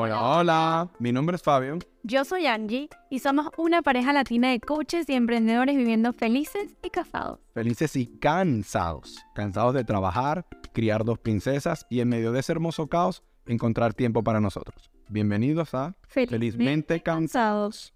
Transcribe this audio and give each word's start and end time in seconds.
Hola, 0.00 0.22
hola. 0.22 0.90
Mi 1.00 1.10
nombre 1.10 1.34
es 1.34 1.42
Fabio. 1.42 1.80
Yo 2.04 2.24
soy 2.24 2.46
Angie 2.46 2.88
y 3.10 3.18
somos 3.18 3.48
una 3.56 3.82
pareja 3.82 4.12
latina 4.12 4.48
de 4.48 4.60
coaches 4.60 5.08
y 5.08 5.14
emprendedores 5.14 5.76
viviendo 5.76 6.12
felices 6.12 6.76
y 6.84 6.90
casados. 6.90 7.40
Felices 7.52 7.96
y 7.96 8.06
cansados. 8.06 9.18
Cansados 9.34 9.74
de 9.74 9.82
trabajar, 9.82 10.46
criar 10.72 11.04
dos 11.04 11.18
princesas 11.18 11.84
y 11.90 11.98
en 11.98 12.10
medio 12.10 12.30
de 12.30 12.38
ese 12.38 12.52
hermoso 12.52 12.86
caos 12.86 13.24
encontrar 13.44 13.92
tiempo 13.92 14.22
para 14.22 14.40
nosotros. 14.40 14.88
Bienvenidos 15.08 15.74
a 15.74 15.96
Felizmente, 16.06 17.00
Cansados. 17.00 17.92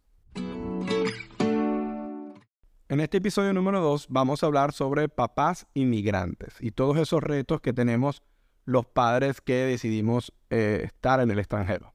En 2.89 2.99
este 2.99 3.19
episodio 3.19 3.53
número 3.53 3.81
2 3.81 4.09
vamos 4.11 4.43
a 4.43 4.47
hablar 4.47 4.73
sobre 4.73 5.09
papás 5.09 5.69
inmigrantes 5.73 6.57
y 6.59 6.73
todos 6.73 6.99
esos 6.99 7.23
retos 7.23 7.61
que 7.61 7.73
tenemos 7.73 8.25
los 8.65 8.87
padres 8.87 9.41
que 9.41 9.55
decidimos 9.55 10.33
eh, 10.51 10.83
estar 10.85 11.21
en 11.21 11.31
el 11.31 11.39
extranjero. 11.39 11.93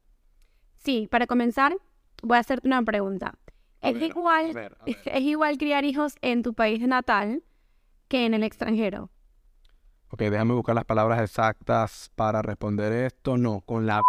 Sí, 0.76 1.08
para 1.10 1.28
comenzar, 1.28 1.78
voy 2.24 2.38
a 2.38 2.42
hacerte 2.42 2.68
una 2.68 2.84
pregunta. 2.84 3.36
¿Es, 3.82 4.02
igual, 4.02 4.72
¿Es 4.86 5.22
igual 5.22 5.58
criar 5.58 5.86
hijos 5.86 6.16
en 6.22 6.44
tu 6.44 6.54
país 6.54 6.82
natal 6.82 7.44
que 8.08 8.26
en 8.26 8.34
el 8.34 8.44
extranjero? 8.44 9.10
Ok, 10.10 10.22
déjame 10.22 10.54
buscar 10.54 10.76
las 10.76 10.86
palabras 10.86 11.22
exactas 11.22 12.12
para 12.16 12.42
responder 12.42 12.94
esto. 12.94 13.38
No, 13.38 13.62
con 13.62 13.86
la 13.86 14.02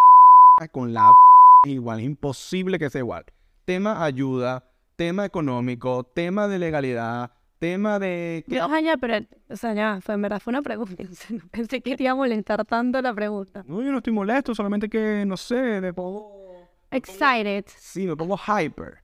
con 0.73 0.93
la 0.93 1.11
igual, 1.67 2.01
es 2.01 2.07
imposible 2.07 2.79
que 2.79 2.91
sea 2.91 3.01
igual. 3.01 3.25
Tema 3.65 4.05
ayuda, 4.05 4.65
tema 4.97 5.25
económico, 5.25 6.05
tema 6.05 6.49
de 6.49 6.59
legalidad, 6.59 7.33
tema 7.59 7.99
de... 7.99 8.45
Dios, 8.47 8.69
ya, 8.83 8.97
pero, 8.97 9.27
o 9.49 9.57
sea, 9.57 9.75
ya, 9.75 10.01
fue, 10.01 10.15
en 10.15 10.23
verdad 10.23 10.41
fue 10.41 10.53
una 10.53 10.63
pregunta. 10.63 11.05
Pensé 11.51 11.81
que 11.81 11.91
quería 11.91 12.15
molestar 12.15 12.65
tanto 12.65 13.03
la 13.03 13.15
pregunta. 13.15 13.65
No, 13.67 13.83
yo 13.83 13.91
no 13.91 13.99
estoy 13.99 14.13
molesto, 14.13 14.55
solamente 14.55 14.89
que, 14.89 15.25
no 15.27 15.37
sé, 15.37 15.81
me 15.81 15.93
pongo... 15.93 16.69
Excited. 16.91 17.67
Sí, 17.77 18.07
me 18.07 18.17
pongo 18.17 18.39
hyper. 18.39 19.03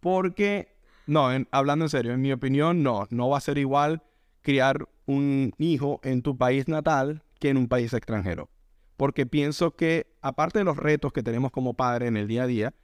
Porque, 0.00 0.76
no, 1.06 1.28
hablando 1.50 1.84
en 1.84 1.88
serio, 1.88 2.12
en 2.12 2.20
mi 2.20 2.32
opinión, 2.32 2.82
no, 2.82 3.06
no 3.10 3.28
va 3.28 3.38
a 3.38 3.40
ser 3.40 3.58
igual 3.58 4.02
criar 4.40 4.88
un 5.06 5.52
hijo 5.58 6.00
en 6.02 6.22
tu 6.22 6.36
país 6.36 6.68
natal 6.68 7.22
que 7.38 7.50
en 7.50 7.56
un 7.56 7.68
país 7.68 7.92
extranjero. 7.92 8.48
Porque 8.96 9.26
pienso 9.26 9.76
que, 9.76 10.06
aparte 10.22 10.60
de 10.60 10.64
los 10.64 10.76
retos 10.76 11.12
que 11.12 11.22
tenemos 11.22 11.50
como 11.50 11.74
padre 11.74 12.06
en 12.06 12.16
el 12.16 12.26
día 12.26 12.44
a 12.44 12.46
día, 12.46 12.74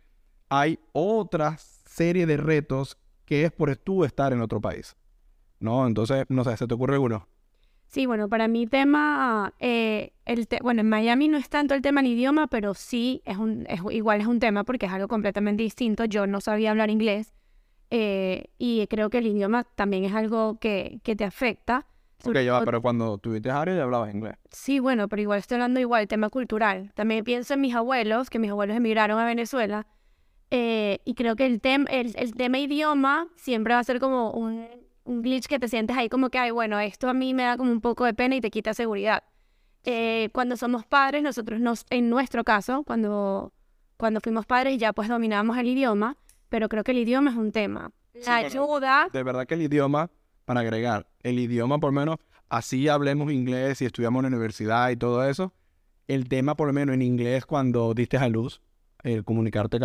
hay 0.51 0.79
otra 0.93 1.57
serie 1.59 2.27
de 2.27 2.37
retos 2.37 2.99
que 3.25 3.45
es 3.45 3.53
por 3.53 3.75
tú 3.77 4.05
estar 4.05 4.33
en 4.33 4.43
otro 4.43 4.61
país. 4.61 4.95
¿No? 5.63 5.87
Entonces, 5.87 6.25
no 6.29 6.45
sé, 6.45 6.57
¿se 6.57 6.67
te 6.67 6.75
ocurre 6.75 6.99
uno? 6.99 7.27
Sí, 7.93 8.07
bueno, 8.07 8.29
para 8.31 8.49
mi 8.49 8.67
tema, 8.67 9.53
eh, 9.59 10.15
el 10.25 10.49
bueno, 10.63 10.81
en 10.81 10.89
Miami 10.89 11.29
no 11.29 11.37
es 11.37 11.51
tanto 11.51 11.75
el 11.75 11.83
tema 11.83 12.01
del 12.01 12.13
idioma, 12.13 12.47
pero 12.47 12.73
sí 12.73 13.21
es 13.27 13.37
un, 13.37 13.67
es, 13.69 13.81
igual 13.91 14.23
es 14.23 14.27
un 14.27 14.41
tema 14.41 14.65
porque 14.65 14.87
es 14.87 14.93
algo 14.93 15.09
completamente 15.09 15.63
distinto. 15.63 16.07
Yo 16.07 16.27
no 16.27 16.41
sabía 16.41 16.71
hablar 16.71 16.89
inglés 16.89 17.35
eh, 17.91 18.47
y 18.57 18.87
creo 18.87 19.11
que 19.11 19.19
el 19.19 19.27
idioma 19.27 19.65
también 19.65 20.05
es 20.05 20.15
allo 20.15 20.57
que, 20.59 21.01
que 21.03 21.15
te 21.17 21.25
afecta. 21.25 21.87
Ok, 22.25 22.39
ya 22.39 22.63
pero 22.65 22.81
cuando 22.81 23.19
tuviste 23.19 23.51
área 23.51 23.77
ya 23.77 23.83
hablabas 23.83 24.15
inglés. 24.15 24.37
Sí, 24.51 24.79
bueno, 24.79 25.07
pero 25.09 25.21
igual 25.21 25.41
estoy 25.41 25.57
hablando 25.57 25.79
igual, 25.79 26.09
tema 26.09 26.31
cultural. 26.31 26.93
También 26.95 27.25
pienso 27.25 27.53
en 27.53 27.61
mis 27.61 27.75
abuelos, 27.75 28.31
que 28.31 28.39
mis 28.39 28.51
abuelos 28.51 28.75
emigraron 28.75 29.19
a 29.19 29.27
Venezuela. 29.27 29.87
Eh, 30.51 31.01
y 31.05 31.13
creo 31.13 31.37
que 31.37 31.45
el, 31.45 31.61
tem 31.61 31.85
el, 31.91 32.15
el 32.17 32.33
tema 32.33 32.59
idioma 32.59 33.29
siempre 33.37 33.75
va 33.75 33.81
a 33.81 33.85
ser 33.85 34.01
como 34.01 34.31
un 34.31 34.67
un 35.05 35.23
glitch 35.23 35.47
que 35.47 35.59
te 35.59 35.69
sientes 35.69 35.97
ahí 35.97 36.09
como 36.09 36.31
que, 36.31 36.39
ay, 36.39 36.51
bueno, 36.51 36.79
esto 36.81 37.09
a 37.09 37.15
mí 37.15 37.35
me 37.35 37.43
da 37.45 37.57
como 37.57 37.71
un 37.71 37.81
poco 37.81 38.05
de 38.05 38.15
pena 38.15 38.37
y 38.37 38.41
te 38.41 38.51
quita 38.51 38.75
seguridad. 38.75 39.25
Eh, 39.85 40.29
cuando 40.33 40.57
somos 40.57 40.87
padres, 40.87 41.23
nosotros 41.23 41.61
nos, 41.61 41.87
en 41.91 42.09
nuestro 42.09 42.45
caso, 42.45 42.85
cuando, 42.85 43.53
cuando 43.97 44.21
fuimos 44.21 44.47
padres 44.47 44.79
ya 44.79 44.93
pues 44.93 45.09
dominábamos 45.09 45.59
el 45.59 45.67
idioma, 45.67 46.17
pero 46.49 46.69
creo 46.69 46.85
que 46.85 46.93
el 46.93 46.99
idioma 46.99 47.31
es 47.31 47.37
un 47.37 47.53
tema. 47.53 47.91
La 48.27 48.37
ayuda... 48.37 49.09
De 49.13 49.23
verdad 49.23 49.47
que 49.47 49.55
el 49.55 49.63
idioma, 49.63 50.11
para 50.45 50.61
agregar, 50.61 51.09
el 51.23 51.39
idioma 51.39 51.79
por 51.79 51.93
lo 51.93 52.01
menos, 52.01 52.19
así 52.49 52.89
hablemos 52.89 53.33
inglés 53.33 53.83
y 53.83 53.87
estudiamos 53.87 54.21
en 54.21 54.31
la 54.31 54.37
universidad 54.37 54.91
y 54.91 54.97
todo 54.97 55.27
eso, 55.29 55.53
el 56.07 56.29
tema 56.29 56.55
por 56.55 56.69
lo 56.69 56.73
menos 56.73 56.95
en 56.95 57.03
inglés 57.03 57.47
cuando 57.47 57.95
diste 57.95 58.19
a 58.19 58.29
luz, 58.29 58.61
el 59.03 59.25
comunicarte 59.25 59.81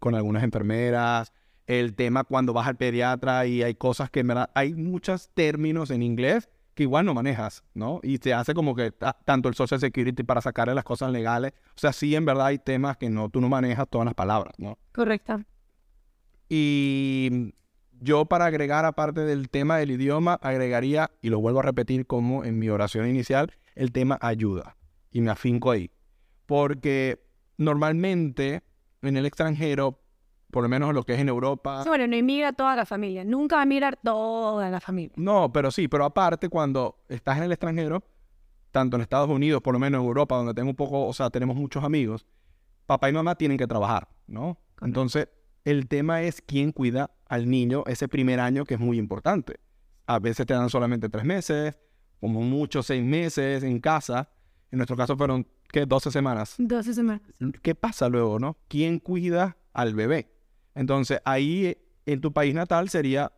con 0.00 0.14
algunas 0.14 0.42
enfermeras, 0.42 1.32
el 1.66 1.94
tema 1.94 2.24
cuando 2.24 2.52
vas 2.52 2.66
al 2.66 2.76
pediatra 2.76 3.46
y 3.46 3.62
hay 3.62 3.74
cosas 3.74 4.10
que, 4.10 4.22
verdad, 4.22 4.50
hay 4.54 4.74
muchos 4.74 5.30
términos 5.34 5.90
en 5.90 6.02
inglés 6.02 6.48
que 6.74 6.82
igual 6.82 7.06
no 7.06 7.14
manejas, 7.14 7.64
¿no? 7.72 8.00
Y 8.02 8.18
te 8.18 8.34
hace 8.34 8.52
como 8.52 8.74
que 8.74 8.92
tanto 9.24 9.48
el 9.48 9.54
Social 9.54 9.80
Security 9.80 10.22
para 10.22 10.42
sacarle 10.42 10.74
las 10.74 10.84
cosas 10.84 11.10
legales. 11.10 11.54
O 11.70 11.78
sea, 11.78 11.92
sí, 11.92 12.14
en 12.14 12.26
verdad 12.26 12.46
hay 12.46 12.58
temas 12.58 12.98
que 12.98 13.08
no, 13.08 13.30
tú 13.30 13.40
no 13.40 13.48
manejas 13.48 13.88
todas 13.88 14.04
las 14.04 14.14
palabras, 14.14 14.54
¿no? 14.58 14.78
Correcto. 14.92 15.42
Y 16.50 17.54
yo 18.00 18.26
para 18.26 18.44
agregar, 18.44 18.84
aparte 18.84 19.22
del 19.22 19.48
tema 19.48 19.78
del 19.78 19.92
idioma, 19.92 20.34
agregaría, 20.42 21.10
y 21.22 21.30
lo 21.30 21.40
vuelvo 21.40 21.60
a 21.60 21.62
repetir 21.62 22.06
como 22.06 22.44
en 22.44 22.58
mi 22.58 22.68
oración 22.68 23.08
inicial, 23.08 23.52
el 23.74 23.90
tema 23.92 24.18
ayuda. 24.20 24.76
Y 25.10 25.22
me 25.22 25.30
afinco 25.30 25.70
ahí. 25.70 25.90
Porque 26.44 27.24
normalmente 27.56 28.62
en 29.00 29.16
el 29.16 29.24
extranero 29.24 29.98
por 30.56 30.62
lo 30.62 30.70
menos 30.70 30.94
lo 30.94 31.02
que 31.02 31.12
es 31.12 31.20
en 31.20 31.28
Europa. 31.28 31.82
Sí, 31.82 31.90
bueno, 31.90 32.06
no 32.06 32.16
inmigra 32.16 32.50
toda 32.50 32.74
la 32.76 32.86
familia, 32.86 33.26
nunca 33.26 33.56
va 33.56 33.62
a 33.62 33.66
migrar 33.66 33.98
toda 34.02 34.70
la 34.70 34.80
familia. 34.80 35.12
No, 35.16 35.52
pero 35.52 35.70
sí, 35.70 35.86
pero 35.86 36.06
aparte 36.06 36.48
cuando 36.48 36.96
estás 37.10 37.36
en 37.36 37.42
el 37.42 37.52
extranjero, 37.52 38.02
tanto 38.70 38.96
en 38.96 39.02
Estados 39.02 39.28
Unidos, 39.28 39.60
por 39.60 39.74
lo 39.74 39.78
menos 39.78 40.00
en 40.00 40.06
Europa, 40.06 40.34
donde 40.34 40.54
tengo 40.54 40.70
un 40.70 40.74
poco, 40.74 41.06
o 41.06 41.12
sea, 41.12 41.28
tenemos 41.28 41.56
muchos 41.56 41.84
amigos, 41.84 42.26
papá 42.86 43.10
y 43.10 43.12
mamá 43.12 43.34
tienen 43.34 43.58
que 43.58 43.66
trabajar, 43.66 44.08
¿no? 44.26 44.56
Entonces, 44.80 45.28
el 45.66 45.88
tema 45.88 46.22
es 46.22 46.40
quién 46.40 46.72
cuida 46.72 47.10
al 47.28 47.50
niño 47.50 47.84
ese 47.86 48.08
primer 48.08 48.40
año 48.40 48.64
que 48.64 48.72
es 48.72 48.80
muy 48.80 48.96
importante. 48.96 49.60
A 50.06 50.18
veces 50.20 50.46
te 50.46 50.54
dan 50.54 50.70
solamente 50.70 51.10
tres 51.10 51.26
meses, 51.26 51.78
como 52.18 52.40
mucho 52.40 52.82
seis 52.82 53.04
meses 53.04 53.62
en 53.62 53.78
casa. 53.78 54.30
En 54.70 54.78
nuestro 54.78 54.96
caso 54.96 55.18
fueron, 55.18 55.46
¿qué? 55.70 55.84
12 55.84 56.10
semanas. 56.10 56.54
12 56.56 56.94
semanas. 56.94 57.20
¿Qué 57.60 57.74
pasa 57.74 58.08
luego, 58.08 58.38
no? 58.38 58.56
¿Quién 58.68 59.00
cuida 59.00 59.58
al 59.74 59.94
bebé? 59.94 60.32
Entonces, 60.76 61.20
ahí 61.24 61.76
en 62.04 62.20
tu 62.20 62.32
país 62.32 62.54
natal 62.54 62.88
sería, 62.88 63.32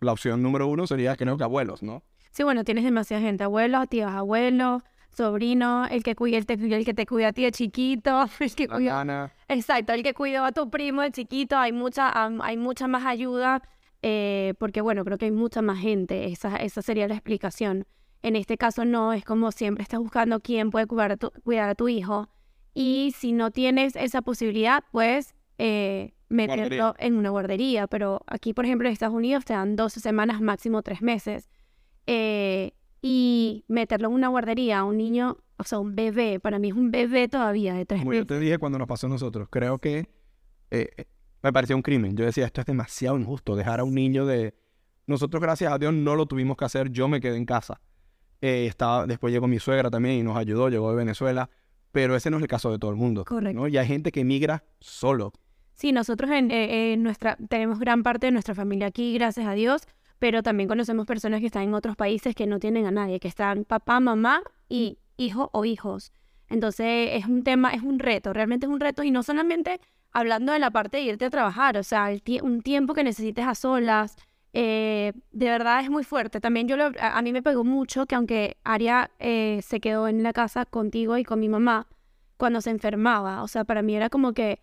la 0.00 0.12
opción 0.12 0.42
número 0.42 0.68
uno 0.68 0.86
sería, 0.86 1.16
creo 1.16 1.36
que 1.36 1.44
abuelos, 1.44 1.82
¿no? 1.82 2.04
Sí, 2.30 2.44
bueno, 2.44 2.64
tienes 2.64 2.84
demasiada 2.84 3.22
gente, 3.22 3.44
abuelos, 3.44 3.88
tíos, 3.88 4.10
abuelos, 4.10 4.82
sobrinos, 5.10 5.88
el 5.90 6.02
que 6.02 6.14
cuida, 6.14 6.38
el, 6.38 6.72
el, 6.72 6.84
que 6.84 6.94
te 6.94 7.04
cuida 7.04 7.28
a 7.28 7.32
ti 7.32 7.42
de 7.42 7.52
chiquito, 7.52 8.24
el 8.40 8.54
que 8.54 8.68
cuida... 8.68 9.32
Exacto, 9.48 9.92
el 9.92 10.02
que 10.02 10.14
cuidó 10.14 10.44
a 10.44 10.52
tu 10.52 10.70
primo 10.70 11.02
de 11.02 11.10
chiquito, 11.10 11.56
hay 11.56 11.72
mucha, 11.72 12.12
hay 12.14 12.56
mucha 12.56 12.86
más 12.86 13.04
ayuda, 13.04 13.62
eh, 14.02 14.54
porque 14.58 14.80
bueno, 14.80 15.04
creo 15.04 15.18
que 15.18 15.26
hay 15.26 15.30
mucha 15.32 15.62
más 15.62 15.80
gente, 15.80 16.26
esa, 16.26 16.56
esa 16.56 16.80
sería 16.80 17.08
la 17.08 17.14
explicación. 17.14 17.86
En 18.22 18.36
este 18.36 18.56
caso 18.56 18.84
no, 18.84 19.12
es 19.12 19.24
como 19.24 19.52
siempre 19.52 19.82
estás 19.82 20.00
buscando 20.00 20.40
quién 20.40 20.70
puede 20.70 20.86
cuidar 20.86 21.12
a 21.12 21.16
tu, 21.16 21.30
cuidar 21.42 21.68
a 21.68 21.74
tu 21.74 21.88
hijo. 21.88 22.28
Y 22.72 23.12
si 23.16 23.32
no 23.32 23.50
tienes 23.50 23.96
esa 23.96 24.22
posibilidad, 24.22 24.82
pues 24.90 25.34
eh, 25.58 26.14
meterlo 26.28 26.94
en 26.98 27.16
una 27.16 27.30
guardería, 27.30 27.86
pero 27.86 28.20
aquí, 28.26 28.52
por 28.52 28.64
ejemplo, 28.64 28.88
en 28.88 28.92
Estados 28.92 29.14
Unidos 29.14 29.44
te 29.44 29.52
dan 29.52 29.76
12 29.76 30.00
semanas, 30.00 30.40
máximo 30.40 30.82
3 30.82 31.02
meses. 31.02 31.48
Eh, 32.06 32.72
y 33.00 33.64
meterlo 33.68 34.08
en 34.08 34.14
una 34.14 34.28
guardería 34.28 34.80
a 34.80 34.84
un 34.84 34.96
niño, 34.96 35.38
o 35.58 35.64
sea, 35.64 35.78
un 35.78 35.94
bebé, 35.94 36.40
para 36.40 36.58
mí 36.58 36.68
es 36.68 36.74
un 36.74 36.90
bebé 36.90 37.28
todavía 37.28 37.74
de 37.74 37.86
3 37.86 38.04
meses. 38.04 38.20
Yo 38.20 38.26
te 38.26 38.38
dije 38.38 38.58
cuando 38.58 38.78
nos 38.78 38.88
pasó 38.88 39.06
a 39.06 39.10
nosotros, 39.10 39.48
creo 39.50 39.78
que 39.78 40.08
eh, 40.70 40.88
eh, 40.96 41.04
me 41.42 41.52
parecía 41.52 41.76
un 41.76 41.82
crimen. 41.82 42.16
Yo 42.16 42.24
decía, 42.24 42.46
esto 42.46 42.60
es 42.60 42.66
demasiado 42.66 43.18
injusto, 43.18 43.56
dejar 43.56 43.80
a 43.80 43.84
un 43.84 43.94
niño 43.94 44.26
de... 44.26 44.54
Nosotros, 45.06 45.42
gracias 45.42 45.70
a 45.70 45.78
Dios, 45.78 45.92
no 45.92 46.14
lo 46.16 46.24
tuvimos 46.26 46.56
que 46.56 46.64
hacer, 46.64 46.90
yo 46.90 47.08
me 47.08 47.20
quedé 47.20 47.36
en 47.36 47.44
casa. 47.44 47.80
estaba, 48.40 49.06
después 49.06 49.32
llegó 49.34 49.46
mi 49.46 49.58
suegra 49.58 49.90
también 49.90 50.16
y 50.16 50.22
nos 50.22 50.38
ayudó, 50.38 50.70
llegó 50.70 50.90
de 50.90 50.96
Venezuela, 50.96 51.50
pero 51.92 52.16
ese 52.16 52.30
no 52.30 52.38
es 52.38 52.42
el 52.42 52.48
caso 52.48 52.72
de 52.72 52.78
todo 52.78 52.90
el 52.90 52.96
mundo. 52.96 53.26
Correcto. 53.26 53.60
¿no? 53.60 53.68
Y 53.68 53.76
hay 53.76 53.86
gente 53.86 54.12
que 54.12 54.20
emigra 54.20 54.64
solo. 54.80 55.34
Sí, 55.74 55.92
nosotros 55.92 56.30
en, 56.30 56.50
eh, 56.50 56.96
nuestra, 56.98 57.36
tenemos 57.48 57.78
gran 57.78 58.02
parte 58.02 58.26
de 58.26 58.32
nuestra 58.32 58.54
familia 58.54 58.86
aquí, 58.86 59.14
gracias 59.14 59.46
a 59.46 59.52
Dios, 59.52 59.82
pero 60.18 60.42
también 60.42 60.68
conocemos 60.68 61.06
personas 61.06 61.40
que 61.40 61.46
están 61.46 61.64
en 61.64 61.74
otros 61.74 61.96
países 61.96 62.34
que 62.34 62.46
no 62.46 62.60
tienen 62.60 62.86
a 62.86 62.90
nadie, 62.90 63.18
que 63.20 63.28
están 63.28 63.64
papá, 63.64 64.00
mamá 64.00 64.42
y 64.68 64.98
hijo 65.16 65.50
o 65.52 65.64
hijos. 65.64 66.12
Entonces 66.48 67.10
es 67.12 67.26
un 67.26 67.42
tema, 67.42 67.70
es 67.70 67.82
un 67.82 67.98
reto, 67.98 68.32
realmente 68.32 68.66
es 68.66 68.72
un 68.72 68.80
reto 68.80 69.02
y 69.02 69.10
no 69.10 69.22
solamente 69.22 69.80
hablando 70.12 70.52
de 70.52 70.60
la 70.60 70.70
parte 70.70 70.98
de 70.98 71.02
irte 71.02 71.24
a 71.24 71.30
trabajar, 71.30 71.76
o 71.76 71.82
sea, 71.82 72.08
un 72.42 72.62
tiempo 72.62 72.94
que 72.94 73.02
necesites 73.02 73.44
a 73.44 73.56
solas, 73.56 74.16
eh, 74.52 75.12
de 75.32 75.46
verdad 75.46 75.80
es 75.80 75.90
muy 75.90 76.04
fuerte. 76.04 76.40
También 76.40 76.68
yo 76.68 76.76
a, 77.00 77.22
mí 77.22 77.32
me 77.32 77.42
pegó 77.42 77.64
mucho 77.64 78.06
que 78.06 78.14
aunque 78.14 78.56
Aria 78.62 79.10
eh, 79.18 79.60
se 79.62 79.80
quedó 79.80 80.06
en 80.06 80.22
la 80.22 80.32
casa 80.32 80.64
contigo 80.64 81.18
y 81.18 81.24
con 81.24 81.40
mi 81.40 81.48
mamá 81.48 81.88
cuando 82.36 82.60
se 82.60 82.70
enfermaba, 82.70 83.42
o 83.42 83.48
sea, 83.48 83.64
para 83.64 83.82
mí 83.82 83.96
era 83.96 84.08
como 84.08 84.32
que 84.32 84.60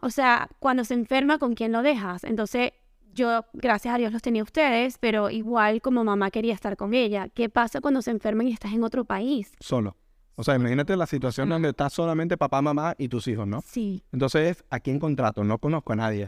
o 0.00 0.10
sea, 0.10 0.48
cuando 0.58 0.84
se 0.84 0.94
enferma, 0.94 1.38
¿con 1.38 1.54
quién 1.54 1.72
lo 1.72 1.82
dejas? 1.82 2.24
Entonces, 2.24 2.72
yo, 3.12 3.44
gracias 3.52 3.94
a 3.94 3.98
Dios, 3.98 4.12
los 4.12 4.22
tenía 4.22 4.42
ustedes, 4.42 4.98
pero 4.98 5.30
igual 5.30 5.80
como 5.82 6.04
mamá 6.04 6.30
quería 6.30 6.54
estar 6.54 6.76
con 6.76 6.94
ella. 6.94 7.28
¿Qué 7.28 7.48
pasa 7.48 7.80
cuando 7.80 8.02
se 8.02 8.10
enferma 8.10 8.44
y 8.44 8.52
estás 8.52 8.72
en 8.72 8.84
otro 8.84 9.04
país? 9.04 9.52
Solo. 9.60 9.96
O 10.36 10.44
sea, 10.44 10.54
imagínate 10.54 10.96
la 10.96 11.06
situación 11.06 11.48
donde 11.48 11.70
estás 11.70 11.92
solamente 11.92 12.36
papá, 12.38 12.62
mamá 12.62 12.94
y 12.96 13.08
tus 13.08 13.28
hijos, 13.28 13.46
¿no? 13.46 13.62
Sí. 13.66 14.02
Entonces, 14.12 14.64
¿a 14.70 14.80
quién 14.80 14.98
contrato? 14.98 15.44
No 15.44 15.58
conozco 15.58 15.92
a 15.92 15.96
nadie. 15.96 16.26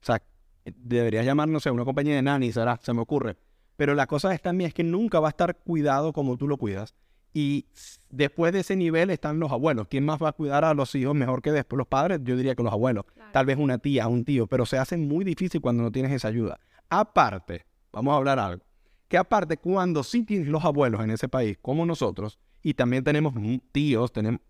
O 0.00 0.04
sea, 0.04 0.22
deberías 0.64 1.26
llamar, 1.26 1.48
no 1.48 1.60
sé, 1.60 1.70
una 1.70 1.84
compañía 1.84 2.14
de 2.14 2.22
nanny, 2.22 2.52
será, 2.52 2.78
se 2.82 2.94
me 2.94 3.00
ocurre. 3.00 3.36
Pero 3.76 3.94
la 3.94 4.06
cosa 4.06 4.32
es 4.32 4.40
también 4.40 4.68
es 4.68 4.74
que 4.74 4.84
nunca 4.84 5.20
va 5.20 5.28
a 5.28 5.30
estar 5.30 5.56
cuidado 5.56 6.12
como 6.12 6.36
tú 6.36 6.48
lo 6.48 6.56
cuidas. 6.56 6.94
Y 7.32 7.66
después 8.10 8.52
de 8.52 8.60
ese 8.60 8.76
nivel 8.76 9.10
están 9.10 9.38
los 9.38 9.50
abuelos. 9.50 9.86
¿Quién 9.88 10.04
más 10.04 10.22
va 10.22 10.28
a 10.28 10.32
cuidar 10.32 10.64
a 10.64 10.74
los 10.74 10.94
hijos 10.94 11.14
mejor 11.14 11.40
que 11.42 11.50
después 11.50 11.78
los 11.78 11.86
padres? 11.86 12.20
Yo 12.22 12.36
diría 12.36 12.54
que 12.54 12.62
los 12.62 12.72
abuelos. 12.72 13.04
Tal 13.32 13.46
vez 13.46 13.56
una 13.56 13.78
tía, 13.78 14.06
un 14.08 14.24
tío, 14.24 14.46
pero 14.46 14.66
se 14.66 14.78
hace 14.78 14.96
muy 14.96 15.24
difícil 15.24 15.60
cuando 15.60 15.82
no 15.82 15.90
tienes 15.90 16.12
esa 16.12 16.28
ayuda. 16.28 16.60
Aparte, 16.90 17.64
vamos 17.92 18.12
a 18.12 18.16
hablar 18.16 18.38
algo. 18.38 18.64
Que 19.08 19.16
aparte, 19.16 19.56
cuando 19.56 20.02
sí 20.02 20.24
tienes 20.24 20.48
los 20.48 20.64
abuelos 20.64 21.02
en 21.02 21.10
ese 21.10 21.28
país, 21.28 21.58
como 21.60 21.86
nosotros, 21.86 22.38
y 22.62 22.74
también 22.74 23.04
tenemos 23.04 23.34
tíos, 23.72 24.12
tenemos, 24.12 24.40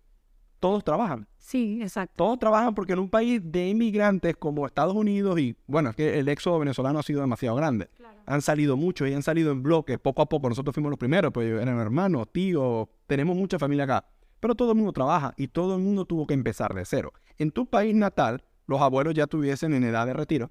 todos 0.63 0.81
trabajan. 0.81 1.27
Sí, 1.39 1.81
exacto. 1.81 2.13
Todos 2.15 2.39
trabajan 2.39 2.73
porque 2.73 2.93
en 2.93 2.99
un 2.99 3.09
país 3.09 3.41
de 3.43 3.67
inmigrantes 3.67 4.37
como 4.37 4.65
Estados 4.65 4.95
Unidos 4.95 5.37
y, 5.37 5.57
bueno, 5.67 5.89
es 5.89 5.95
que 5.97 6.17
el 6.17 6.29
éxodo 6.29 6.57
venezolano 6.57 6.99
ha 6.99 7.03
sido 7.03 7.19
demasiado 7.19 7.57
grande. 7.57 7.89
Han 8.25 8.41
salido 8.41 8.77
muchos 8.77 9.09
y 9.09 9.13
han 9.13 9.23
salido 9.23 9.51
en 9.51 9.61
bloques, 9.61 9.99
poco 9.99 10.21
a 10.21 10.29
poco. 10.29 10.47
Nosotros 10.47 10.73
fuimos 10.73 10.89
los 10.89 10.97
primeros, 10.97 11.33
pues 11.33 11.61
eran 11.61 11.77
hermanos, 11.79 12.31
tíos, 12.31 12.87
tenemos 13.07 13.35
mucha 13.35 13.59
familia 13.59 13.83
acá. 13.83 14.05
Pero 14.39 14.55
todo 14.55 14.71
el 14.71 14.77
mundo 14.77 14.93
trabaja 14.93 15.33
y 15.35 15.49
todo 15.49 15.75
el 15.75 15.81
mundo 15.81 16.05
tuvo 16.05 16.25
que 16.25 16.33
empezar 16.33 16.73
de 16.73 16.85
cero. 16.85 17.11
En 17.37 17.51
tu 17.51 17.65
país 17.65 17.93
natal, 17.93 18.45
los 18.65 18.79
abuelos 18.79 19.13
ya 19.15 19.27
tuviesen 19.27 19.73
en 19.73 19.83
edad 19.83 20.05
de 20.05 20.13
retiro. 20.13 20.49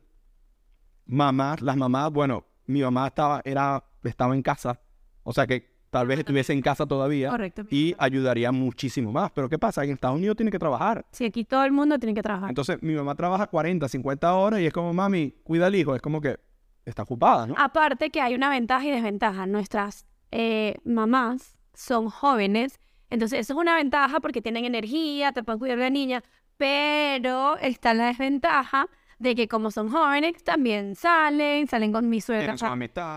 Mamás, 1.06 1.62
las 1.62 1.78
mamás, 1.78 2.12
bueno, 2.12 2.44
mi 2.66 2.82
mamá 2.82 3.06
estaba, 3.06 3.40
era, 3.46 3.82
estaba 4.04 4.34
en 4.34 4.42
casa. 4.42 4.78
O 5.22 5.32
sea 5.32 5.46
que 5.46 5.71
tal 5.92 6.06
vez 6.06 6.20
estuviese 6.20 6.54
en 6.54 6.62
casa 6.62 6.86
todavía 6.86 7.28
Correcto. 7.28 7.64
y 7.68 7.94
ayudaría 7.98 8.50
muchísimo 8.50 9.12
más. 9.12 9.30
Pero 9.30 9.50
¿qué 9.50 9.58
pasa? 9.58 9.84
En 9.84 9.90
Estados 9.90 10.16
Unidos 10.16 10.36
tiene 10.36 10.50
que 10.50 10.58
trabajar. 10.58 11.04
Sí, 11.12 11.26
aquí 11.26 11.44
todo 11.44 11.64
el 11.64 11.72
mundo 11.72 11.98
tiene 11.98 12.14
que 12.14 12.22
trabajar. 12.22 12.48
Entonces 12.48 12.82
mi 12.82 12.94
mamá 12.94 13.14
trabaja 13.14 13.46
40, 13.46 13.86
50 13.86 14.34
horas 14.34 14.60
y 14.60 14.66
es 14.66 14.72
como, 14.72 14.94
mami, 14.94 15.34
cuida 15.44 15.66
al 15.66 15.74
hijo. 15.74 15.94
Es 15.94 16.00
como 16.00 16.22
que 16.22 16.40
está 16.86 17.02
ocupada, 17.02 17.46
¿no? 17.46 17.54
Aparte 17.58 18.08
que 18.08 18.22
hay 18.22 18.34
una 18.34 18.48
ventaja 18.48 18.86
y 18.86 18.90
desventaja. 18.90 19.44
Nuestras 19.46 20.06
eh, 20.30 20.76
mamás 20.82 21.58
son 21.74 22.08
jóvenes, 22.08 22.80
entonces 23.10 23.40
eso 23.40 23.52
es 23.52 23.58
una 23.58 23.76
ventaja 23.76 24.18
porque 24.20 24.40
tienen 24.40 24.64
energía, 24.64 25.32
te 25.32 25.42
pueden 25.42 25.58
cuidar 25.58 25.76
de 25.76 25.84
la 25.84 25.90
niña, 25.90 26.24
pero 26.56 27.58
está 27.58 27.92
la 27.92 28.06
desventaja 28.06 28.88
de 29.22 29.34
que 29.36 29.48
como 29.48 29.70
son 29.70 29.88
jóvenes, 29.88 30.42
también 30.42 30.96
salen, 30.96 31.68
salen 31.68 31.92
con 31.92 32.08
mi 32.08 32.20
suegra. 32.20 32.56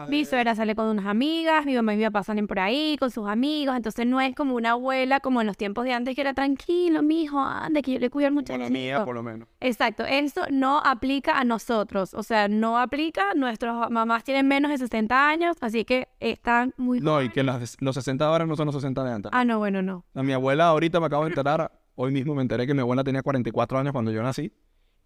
Mi 0.07 0.23
suegra 0.23 0.55
sale 0.55 0.75
con 0.75 0.87
unas 0.87 1.07
amigas, 1.07 1.65
mi 1.65 1.75
mamá 1.75 1.95
y 1.95 1.97
mi 1.97 2.03
papá 2.05 2.23
salen 2.23 2.47
por 2.47 2.59
ahí 2.59 2.95
con 2.99 3.09
sus 3.09 3.27
amigos, 3.27 3.75
entonces 3.75 4.05
no 4.05 4.21
es 4.21 4.35
como 4.35 4.55
una 4.55 4.71
abuela 4.71 5.19
como 5.19 5.41
en 5.41 5.47
los 5.47 5.57
tiempos 5.57 5.83
de 5.83 5.93
antes 5.93 6.15
que 6.15 6.21
era 6.21 6.33
tranquilo, 6.33 7.01
mi 7.01 7.23
hijo, 7.23 7.39
ande, 7.39 7.81
que 7.81 7.93
yo 7.93 7.99
le 7.99 8.09
cuido 8.09 8.31
mucho 8.31 8.53
a 8.53 8.57
la 8.57 8.69
mía, 8.69 9.03
por 9.03 9.15
lo 9.15 9.23
menos. 9.23 9.47
Exacto, 9.59 10.05
eso 10.05 10.43
no 10.51 10.79
aplica 10.79 11.39
a 11.39 11.43
nosotros, 11.43 12.13
o 12.13 12.21
sea, 12.21 12.47
no 12.47 12.77
aplica, 12.77 13.33
nuestras 13.35 13.89
mamás 13.89 14.23
tienen 14.23 14.47
menos 14.47 14.69
de 14.71 14.77
60 14.77 15.27
años, 15.27 15.57
así 15.61 15.85
que 15.85 16.07
están 16.19 16.73
muy 16.77 16.99
No, 16.99 17.21
y 17.21 17.29
que 17.29 17.43
los 17.43 17.95
60 17.95 18.25
ahora 18.25 18.45
no 18.45 18.55
son 18.55 18.67
los 18.67 18.75
60 18.75 19.03
de 19.03 19.11
antes. 19.11 19.31
Ah, 19.33 19.43
no, 19.43 19.57
bueno, 19.57 19.81
no. 19.81 20.05
A 20.13 20.21
mi 20.21 20.33
abuela 20.33 20.67
ahorita 20.67 20.99
me 20.99 21.07
acabo 21.07 21.23
de 21.23 21.29
enterar, 21.29 21.71
hoy 21.95 22.11
mismo 22.11 22.35
me 22.35 22.43
enteré 22.43 22.67
que 22.67 22.75
mi 22.75 22.81
abuela 22.81 23.03
tenía 23.03 23.23
44 23.23 23.79
años 23.79 23.91
cuando 23.91 24.11
yo 24.11 24.21
nací. 24.21 24.53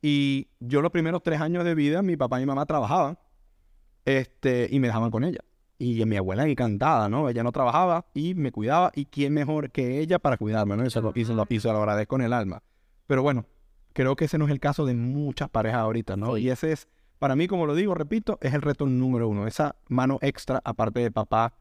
Y 0.02 0.48
yo 0.60 0.82
los 0.82 0.92
primeros 0.92 1.22
tres 1.24 1.42
años 1.42 1.64
de 1.64 1.76
vida, 1.76 2.02
mi 2.02 2.16
papá 2.16 2.38
y 2.40 2.44
mi 2.44 2.48
mamá 2.48 2.66
trabajaban 2.66 3.18
este, 4.06 4.68
y 4.72 4.80
me 4.80 4.88
dejaban 4.88 5.12
con 5.12 5.24
ella. 5.24 5.40
Y 5.78 6.04
mi 6.06 6.18
abuela 6.18 6.48
encantada, 6.48 7.08
¿no? 7.08 7.30
Ella 7.30 7.44
no 7.44 7.52
trabajaba 7.52 8.06
y 8.14 8.34
me 8.36 8.52
cuidaba. 8.52 8.92
¿Y 8.96 9.06
quién 9.06 9.34
mejor 9.34 9.72
que 9.72 10.00
ella 10.00 10.20
para 10.20 10.38
cuidarme, 10.38 10.76
¿no? 10.76 10.86
Y 10.86 10.90
se 10.90 11.02
lo, 11.02 11.14
y 11.16 11.24
lo, 11.24 11.48
y 11.48 11.60
lo 11.60 11.72
agradezco 11.72 12.16
con 12.16 12.22
el 12.22 12.34
alma. 12.34 12.62
Pero 13.08 13.24
bueno, 13.24 13.46
creo 13.94 14.16
que 14.16 14.26
ese 14.26 14.38
no 14.38 14.46
es 14.46 14.52
el 14.52 14.60
caso 14.60 14.86
de 14.86 14.94
muchas 14.94 15.50
parejas 15.50 15.80
ahorita, 15.80 16.18
¿no? 16.18 16.38
Y 16.38 16.50
ese 16.50 16.74
es, 16.74 16.88
para 17.18 17.36
mí, 17.36 17.48
como 17.48 17.66
lo 17.66 17.76
digo, 17.76 17.96
repito, 17.96 18.38
es 18.42 18.54
el 18.54 18.62
reto 18.62 18.86
número 18.86 19.30
uno. 19.30 19.48
Esa 19.48 19.76
mano 19.88 20.20
extra 20.22 20.62
aparte 20.66 21.00
de 21.00 21.12
papá 21.12 21.54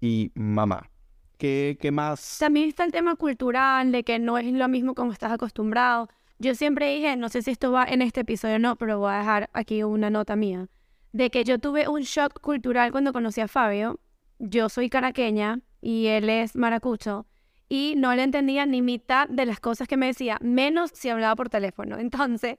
y 0.00 0.32
mamá. 0.34 0.90
¿Qué, 1.36 1.76
¿Qué 1.78 1.90
más? 1.90 2.38
También 2.38 2.70
está 2.70 2.84
el 2.84 2.92
tema 2.92 3.14
cultural, 3.16 3.92
de 3.92 4.04
que 4.04 4.18
no 4.18 4.38
es 4.38 4.50
lo 4.50 4.68
mismo 4.68 4.94
como 4.94 5.12
estás 5.12 5.32
acostumbrado. 5.32 6.08
Yo 6.38 6.54
siempre 6.54 6.94
dije, 6.94 7.16
no 7.16 7.28
sé 7.28 7.42
si 7.42 7.50
esto 7.50 7.72
va 7.72 7.84
en 7.84 8.02
este 8.02 8.20
episodio 8.20 8.56
o 8.56 8.58
no, 8.58 8.76
pero 8.76 8.98
voy 8.98 9.12
a 9.12 9.18
dejar 9.18 9.50
aquí 9.54 9.82
una 9.82 10.10
nota 10.10 10.36
mía, 10.36 10.68
de 11.12 11.30
que 11.30 11.44
yo 11.44 11.58
tuve 11.58 11.88
un 11.88 12.02
shock 12.02 12.40
cultural 12.40 12.92
cuando 12.92 13.12
conocí 13.12 13.40
a 13.40 13.48
Fabio. 13.48 13.98
Yo 14.38 14.68
soy 14.68 14.90
caraqueña 14.90 15.60
y 15.80 16.08
él 16.08 16.28
es 16.28 16.56
maracucho 16.56 17.26
y 17.68 17.94
no 17.96 18.14
le 18.14 18.22
entendía 18.22 18.66
ni 18.66 18.82
mitad 18.82 19.28
de 19.28 19.46
las 19.46 19.60
cosas 19.60 19.88
que 19.88 19.96
me 19.96 20.06
decía, 20.06 20.38
menos 20.42 20.90
si 20.92 21.08
hablaba 21.08 21.34
por 21.36 21.48
teléfono. 21.48 21.98
Entonces, 21.98 22.56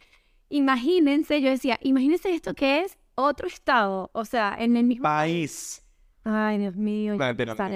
imagínense, 0.50 1.42
yo 1.42 1.50
decía, 1.50 1.78
imagínense 1.82 2.34
esto 2.34 2.56
que 2.56 2.82
es 2.82 2.98
otro 3.16 3.48
estado, 3.48 4.10
o 4.14 4.26
sea, 4.26 4.56
en 4.58 4.76
el 4.76 4.86
mismo 4.86 5.04
país. 5.04 5.84
Ay, 6.24 6.58
Dios 6.58 6.76
mío. 6.76 7.16
No, 7.16 7.26
empezar, 7.26 7.72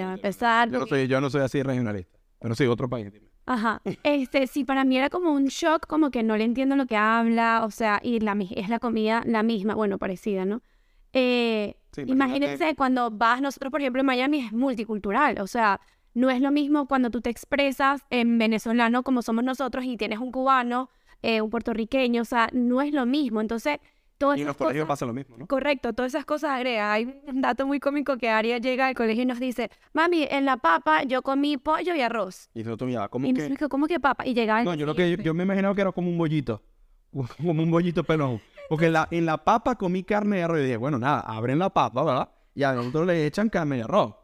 yo, 0.68 0.78
no 0.78 0.86
soy, 0.86 1.06
yo 1.06 1.20
no 1.20 1.30
soy 1.30 1.40
así 1.40 1.62
regionalista, 1.62 2.18
pero 2.38 2.54
sí, 2.54 2.66
otro 2.66 2.88
país. 2.88 3.10
Dime. 3.12 3.31
Ajá. 3.46 3.82
Este, 4.02 4.46
sí, 4.46 4.64
para 4.64 4.84
mí 4.84 4.96
era 4.96 5.10
como 5.10 5.32
un 5.32 5.46
shock, 5.46 5.86
como 5.86 6.10
que 6.10 6.22
no 6.22 6.36
le 6.36 6.44
entiendo 6.44 6.76
lo 6.76 6.86
que 6.86 6.96
habla, 6.96 7.64
o 7.64 7.70
sea, 7.70 8.00
y 8.02 8.20
la, 8.20 8.36
es 8.50 8.68
la 8.68 8.78
comida 8.78 9.22
la 9.26 9.42
misma, 9.42 9.74
bueno, 9.74 9.98
parecida, 9.98 10.44
¿no? 10.44 10.62
Eh, 11.12 11.76
imagínense 12.06 12.74
cuando 12.74 13.10
vas, 13.10 13.40
nosotros, 13.42 13.70
por 13.70 13.80
ejemplo, 13.80 14.00
en 14.00 14.06
Miami 14.06 14.38
es 14.40 14.52
multicultural, 14.52 15.40
o 15.40 15.46
sea, 15.46 15.80
no 16.14 16.30
es 16.30 16.40
lo 16.40 16.50
mismo 16.50 16.86
cuando 16.86 17.10
tú 17.10 17.20
te 17.20 17.30
expresas 17.30 18.02
en 18.10 18.38
venezolano 18.38 19.02
como 19.02 19.22
somos 19.22 19.44
nosotros 19.44 19.84
y 19.84 19.96
tienes 19.96 20.18
un 20.18 20.30
cubano, 20.30 20.90
eh, 21.22 21.40
un 21.40 21.50
puertorriqueño, 21.50 22.22
o 22.22 22.26
sea, 22.26 22.48
no 22.52 22.82
es 22.82 22.92
lo 22.92 23.06
mismo. 23.06 23.40
Entonces, 23.40 23.78
y 24.36 24.40
en 24.40 24.46
los 24.46 24.56
colegios 24.56 24.86
pasa 24.86 25.06
lo 25.06 25.12
mismo, 25.12 25.36
¿no? 25.36 25.46
Correcto, 25.46 25.92
todas 25.92 26.14
esas 26.14 26.24
cosas 26.24 26.50
agrega. 26.50 26.92
Hay 26.92 27.20
un 27.26 27.40
dato 27.40 27.66
muy 27.66 27.80
cómico 27.80 28.16
que 28.16 28.28
Aria 28.28 28.58
llega 28.58 28.86
al 28.86 28.94
colegio 28.94 29.22
y 29.22 29.26
nos 29.26 29.40
dice, 29.40 29.70
mami, 29.92 30.26
en 30.30 30.44
la 30.44 30.56
papa 30.56 31.02
yo 31.04 31.22
comí 31.22 31.56
pollo 31.56 31.94
y 31.94 32.00
arroz. 32.00 32.48
Y 32.54 32.62
nosotros 32.62 32.92
ya, 32.92 33.08
¿cómo 33.08 33.26
y 33.26 33.34
que? 33.34 33.48
Dijo, 33.48 33.68
¿cómo 33.68 33.86
que 33.86 34.00
papa? 34.00 34.26
Y 34.26 34.34
llegaba... 34.34 34.62
No, 34.62 34.74
yo 34.74 34.86
lo 34.86 34.94
que 34.94 35.16
yo, 35.16 35.34
me 35.34 35.42
imaginaba 35.42 35.74
que 35.74 35.80
era 35.80 35.92
como 35.92 36.08
un 36.08 36.18
bollito, 36.18 36.62
como 37.36 37.62
un 37.62 37.70
bollito 37.70 38.04
pelón. 38.04 38.40
Porque 38.68 38.86
en 38.86 38.92
la, 38.94 39.08
en 39.10 39.26
la 39.26 39.38
papa 39.38 39.74
comí 39.74 40.02
carne 40.02 40.38
y 40.38 40.42
arroz 40.42 40.60
y 40.60 40.62
dije, 40.64 40.76
bueno, 40.76 40.98
nada, 40.98 41.20
abren 41.20 41.58
la 41.58 41.70
papa, 41.70 42.04
¿verdad? 42.04 42.28
Y 42.54 42.62
a 42.62 42.72
nosotros 42.72 43.06
le 43.06 43.26
echan 43.26 43.48
carne 43.48 43.78
y 43.78 43.80
arroz. 43.80 44.14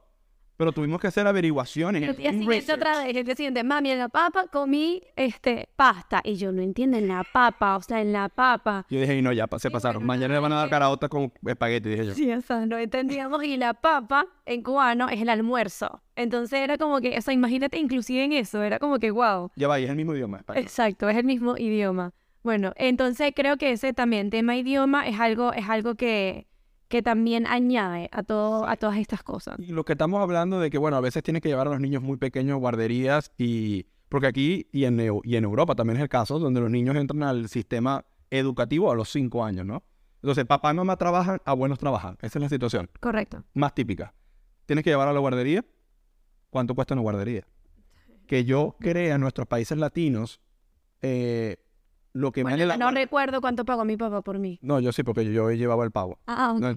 Pero 0.59 0.73
tuvimos 0.73 1.01
que 1.01 1.07
hacer 1.07 1.25
averiguaciones. 1.25 2.03
El 2.03 2.17
día 2.17 2.33
siguiente 2.33 2.73
otra 2.73 2.99
vez, 2.99 3.17
el 3.17 3.25
día 3.25 3.37
siguiente, 3.37 3.63
mami, 3.63 3.93
en 3.93 4.01
la 4.01 4.09
papa 4.09 4.49
comí 4.49 5.01
este, 5.15 5.69
pasta. 5.77 6.21
Y 6.25 6.35
yo 6.35 6.51
no 6.51 6.61
entiendo, 6.63 6.97
en 6.97 7.07
la 7.07 7.23
papa, 7.23 7.77
o 7.77 7.81
sea, 7.81 8.01
en 8.01 8.13
la 8.13 8.29
papa. 8.29 8.85
Yo 8.91 9.01
dije, 9.01 9.17
y 9.17 9.23
no, 9.23 9.33
ya 9.33 9.47
se 9.57 9.71
pasaron. 9.71 10.05
Mañana 10.05 10.35
le 10.35 10.41
van 10.41 10.53
a 10.53 10.57
dar 10.57 10.69
caraota 10.69 11.09
con 11.09 11.33
espagueti, 11.47 11.91
dije 11.91 12.07
yo. 12.07 12.15
Sí, 12.15 12.33
o 12.33 12.41
sea, 12.41 12.67
no 12.67 12.77
entendíamos. 12.77 13.45
Y 13.45 13.57
la 13.57 13.73
papa, 13.73 14.27
en 14.47 14.65
cubano, 14.65 15.09
es 15.09 15.21
el 15.21 15.29
almuerzo. 15.29 16.03
Entonces 16.17 16.59
era 16.59 16.77
como 16.77 17.01
que, 17.01 17.17
o 17.17 17.21
sea, 17.21 17.33
imagínate 17.33 17.79
inclusive 17.79 18.25
en 18.25 18.33
eso, 18.33 18.61
era 18.61 18.81
como 18.81 18.99
que, 18.99 19.13
wow. 19.13 19.53
Ya 19.55 19.69
va, 19.69 19.79
y 19.79 19.85
es 19.85 19.91
el 19.91 19.95
mismo 19.95 20.17
idioma. 20.17 20.39
Español. 20.39 20.65
Exacto, 20.65 21.09
es 21.09 21.17
el 21.17 21.25
mismo 21.25 21.57
idioma. 21.57 22.15
Bueno, 22.43 22.73
entonces 22.75 23.33
creo 23.33 23.59
que 23.59 23.71
ese 23.71 23.93
también, 23.93 24.31
tema 24.31 24.57
idioma, 24.57 25.07
es 25.07 25.21
algo, 25.21 25.53
es 25.53 25.69
algo 25.69 25.95
que 25.95 26.48
que 26.89 27.03
también 27.03 27.47
añade 27.47 28.09
a, 28.13 28.23
todo, 28.23 28.67
a 28.67 28.77
todas 28.77 28.97
estas 28.99 29.23
cosas. 29.23 29.57
Y 29.59 29.73
lo 29.73 29.85
que 29.85 29.93
estamos 29.93 30.21
hablando 30.21 30.59
de 30.59 30.71
que, 30.71 30.79
bueno, 30.79 30.97
a 30.97 31.01
veces 31.01 31.23
tienes 31.23 31.43
que 31.43 31.49
llevar 31.49 31.69
a 31.69 31.71
los 31.71 31.81
niños 31.81 32.03
muy 32.03 32.17
pequeños 32.17 32.55
a 32.55 32.59
guarderías 32.59 33.33
y... 33.39 33.87
Porque 34.09 34.27
aquí 34.27 34.67
y 34.73 34.85
en, 34.85 34.99
y 35.23 35.37
en 35.37 35.45
Europa 35.45 35.75
también 35.75 35.99
es 35.99 36.03
el 36.03 36.09
caso, 36.09 36.39
donde 36.39 36.61
los 36.61 36.71
niños 36.71 36.97
entran 36.97 37.23
al 37.25 37.51
sistema 37.51 38.07
educativo 38.31 38.91
a 38.91 38.95
los 38.95 39.11
cinco 39.11 39.45
años, 39.45 39.67
¿no? 39.67 39.83
Entonces, 40.23 40.47
papá 40.47 40.73
y 40.73 40.75
mamá 40.75 40.97
trabajan, 40.97 41.41
abuelos 41.45 41.79
trabajan. 41.79 42.17
Esa 42.23 42.39
es 42.39 42.43
la 42.43 42.49
situación. 42.49 42.89
Correcto. 43.01 43.45
Más 43.53 43.75
típica. 43.75 44.15
Tienes 44.65 44.83
que 44.83 44.91
llevar 44.91 45.09
a 45.09 45.13
la 45.13 45.21
guardería. 45.21 45.63
¿Cuánto 46.49 46.75
cuesta 46.75 46.95
una 46.95 47.03
guardería? 47.03 47.47
Que 48.27 48.45
yo 48.47 48.77
crea 48.81 49.15
en 49.15 49.21
nuestros 49.21 49.47
países 49.47 49.77
latinos, 49.77 50.41
eh, 51.03 51.59
lo 52.13 52.33
que 52.33 52.45
No 52.45 52.91
recuerdo 52.91 53.41
cuánto 53.41 53.65
pagó 53.65 53.85
mi 53.85 53.97
papá 53.97 54.23
por 54.23 54.39
mí. 54.39 54.59
No, 54.63 54.81
yo 54.81 54.93
sí, 54.93 55.03
porque 55.03 55.31
yo, 55.33 55.51
llevaba 55.51 55.85
el 55.85 55.91
pago. 55.91 56.19
Ah, 56.27 56.57
ah 56.61 56.75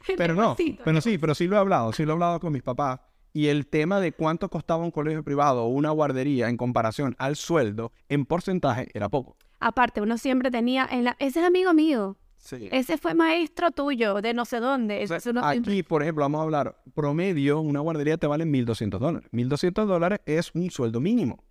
pero 0.16 0.34
no, 0.34 0.56
pero 0.84 1.00
sí, 1.00 1.18
pero 1.18 1.34
sí 1.34 1.46
lo 1.46 1.56
he 1.56 1.58
hablado, 1.58 1.92
sí 1.92 2.04
lo 2.04 2.12
he 2.12 2.14
hablado 2.14 2.40
con 2.40 2.52
mis 2.52 2.62
papás. 2.62 3.00
Y 3.32 3.46
el 3.46 3.66
tema 3.68 4.00
de 4.00 4.12
cuánto 4.12 4.48
costaba 4.48 4.82
un 4.82 4.90
colegio 4.90 5.22
privado 5.22 5.64
o 5.64 5.68
una 5.68 5.90
guardería 5.90 6.48
en 6.48 6.56
comparación 6.56 7.14
al 7.18 7.36
sueldo, 7.36 7.92
en 8.08 8.26
porcentaje, 8.26 8.88
era 8.92 9.08
poco. 9.08 9.36
Aparte, 9.60 10.00
uno 10.00 10.18
siempre 10.18 10.50
tenía, 10.50 10.88
en 10.90 11.04
la... 11.04 11.16
ese 11.20 11.40
es 11.40 11.46
amigo 11.46 11.72
mío. 11.72 12.16
Sí. 12.38 12.68
Ese 12.72 12.96
fue 12.96 13.14
maestro 13.14 13.70
tuyo, 13.70 14.22
de 14.22 14.32
no 14.32 14.46
sé 14.46 14.58
dónde. 14.60 15.06
aquí, 15.42 15.82
por 15.82 16.02
ejemplo, 16.02 16.24
vamos 16.24 16.40
a 16.40 16.42
hablar, 16.42 16.82
promedio, 16.94 17.60
una 17.60 17.80
guardería 17.80 18.16
te 18.16 18.26
vale 18.26 18.46
1.200 18.46 18.98
dólares. 18.98 19.28
1.200 19.32 19.84
dólares 19.84 20.20
es 20.24 20.50
un 20.54 20.70
sueldo 20.70 21.00
mínimo. 21.00 21.44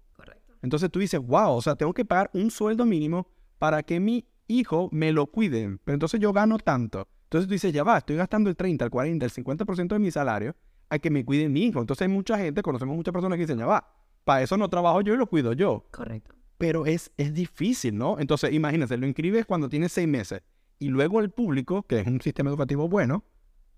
Entonces 0.62 0.90
tú 0.90 1.00
dices, 1.00 1.20
wow, 1.20 1.52
o 1.52 1.62
sea, 1.62 1.76
tengo 1.76 1.94
que 1.94 2.06
pagar 2.06 2.30
un 2.34 2.52
sueldo 2.52 2.86
mínimo 2.86 3.28
para 3.58 3.84
que 3.84 4.00
mi 4.00 4.26
hijo 4.48 4.90
me 4.92 5.12
lo 5.12 5.28
cuide. 5.28 5.78
Pero 5.84 5.94
entonces 5.94 6.20
yo 6.20 6.34
gano 6.34 6.58
tanto. 6.58 7.08
Entonces 7.26 7.48
tú 7.48 7.54
dices, 7.54 7.72
ya 7.72 7.84
va, 7.84 8.00
estoy 8.00 8.16
gastando 8.16 8.50
el 8.50 8.56
30, 8.56 8.86
el 8.86 8.92
40, 8.92 9.26
el 9.26 9.32
50% 9.32 9.88
de 9.88 10.00
mi 10.00 10.12
salario 10.12 10.56
a 10.90 10.98
que 10.98 11.10
me 11.10 11.24
cuide 11.24 11.48
mi 11.48 11.66
hijo. 11.66 11.80
Entonces 11.80 12.08
hay 12.08 12.14
mucha 12.14 12.38
gente, 12.38 12.62
conocemos 12.62 12.96
muchas 12.96 13.14
personas 13.14 13.38
que 13.38 13.42
dicen, 13.42 13.60
ya 13.60 13.68
va, 13.68 13.94
para 14.24 14.42
eso 14.42 14.58
no 14.58 14.68
trabajo 14.70 15.02
yo 15.02 15.14
y 15.14 15.18
lo 15.18 15.28
cuido 15.28 15.54
yo. 15.54 15.86
Correcto. 15.92 16.36
Pero 16.58 16.86
es, 16.86 17.12
es 17.18 17.34
difícil, 17.34 17.98
¿no? 17.98 18.20
Entonces, 18.20 18.52
imagínate, 18.52 18.98
lo 18.98 19.08
inscribes 19.08 19.46
cuando 19.46 19.70
tienes 19.70 19.92
seis 19.92 20.08
meses 20.08 20.42
y 20.80 20.90
luego 20.90 21.20
el 21.20 21.30
público, 21.30 21.84
que 21.84 22.00
es 22.00 22.08
un 22.08 22.20
sistema 22.20 22.50
educativo 22.50 22.90
bueno, 22.90 23.24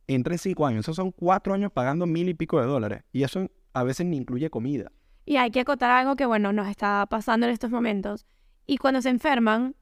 entra 0.08 0.34
en 0.34 0.40
cinco 0.40 0.66
años. 0.66 0.86
Esos 0.86 0.96
son 0.96 1.12
cuatro 1.12 1.54
años 1.54 1.72
pagando 1.72 2.06
mil 2.06 2.30
y 2.30 2.34
pico 2.34 2.60
de 2.60 2.68
dólares. 2.68 3.04
Y 3.12 3.24
eso 3.24 3.50
a 3.74 3.84
veces 3.84 4.06
ni 4.06 4.18
incluye 4.18 4.50
comida. 4.50 4.92
Y 5.26 5.38
hay 5.38 5.52
que 5.52 5.62
acotar 5.62 5.92
algo 5.92 6.16
que, 6.16 6.26
bueno, 6.26 6.52
nos 6.54 6.68
está 6.68 7.06
pasando 7.10 7.46
en 7.46 7.54
estos 7.54 7.72
momentos. 7.72 8.26
Y 8.66 8.78
cuando 8.78 9.02
se 9.02 9.10
enferman, 9.10 9.76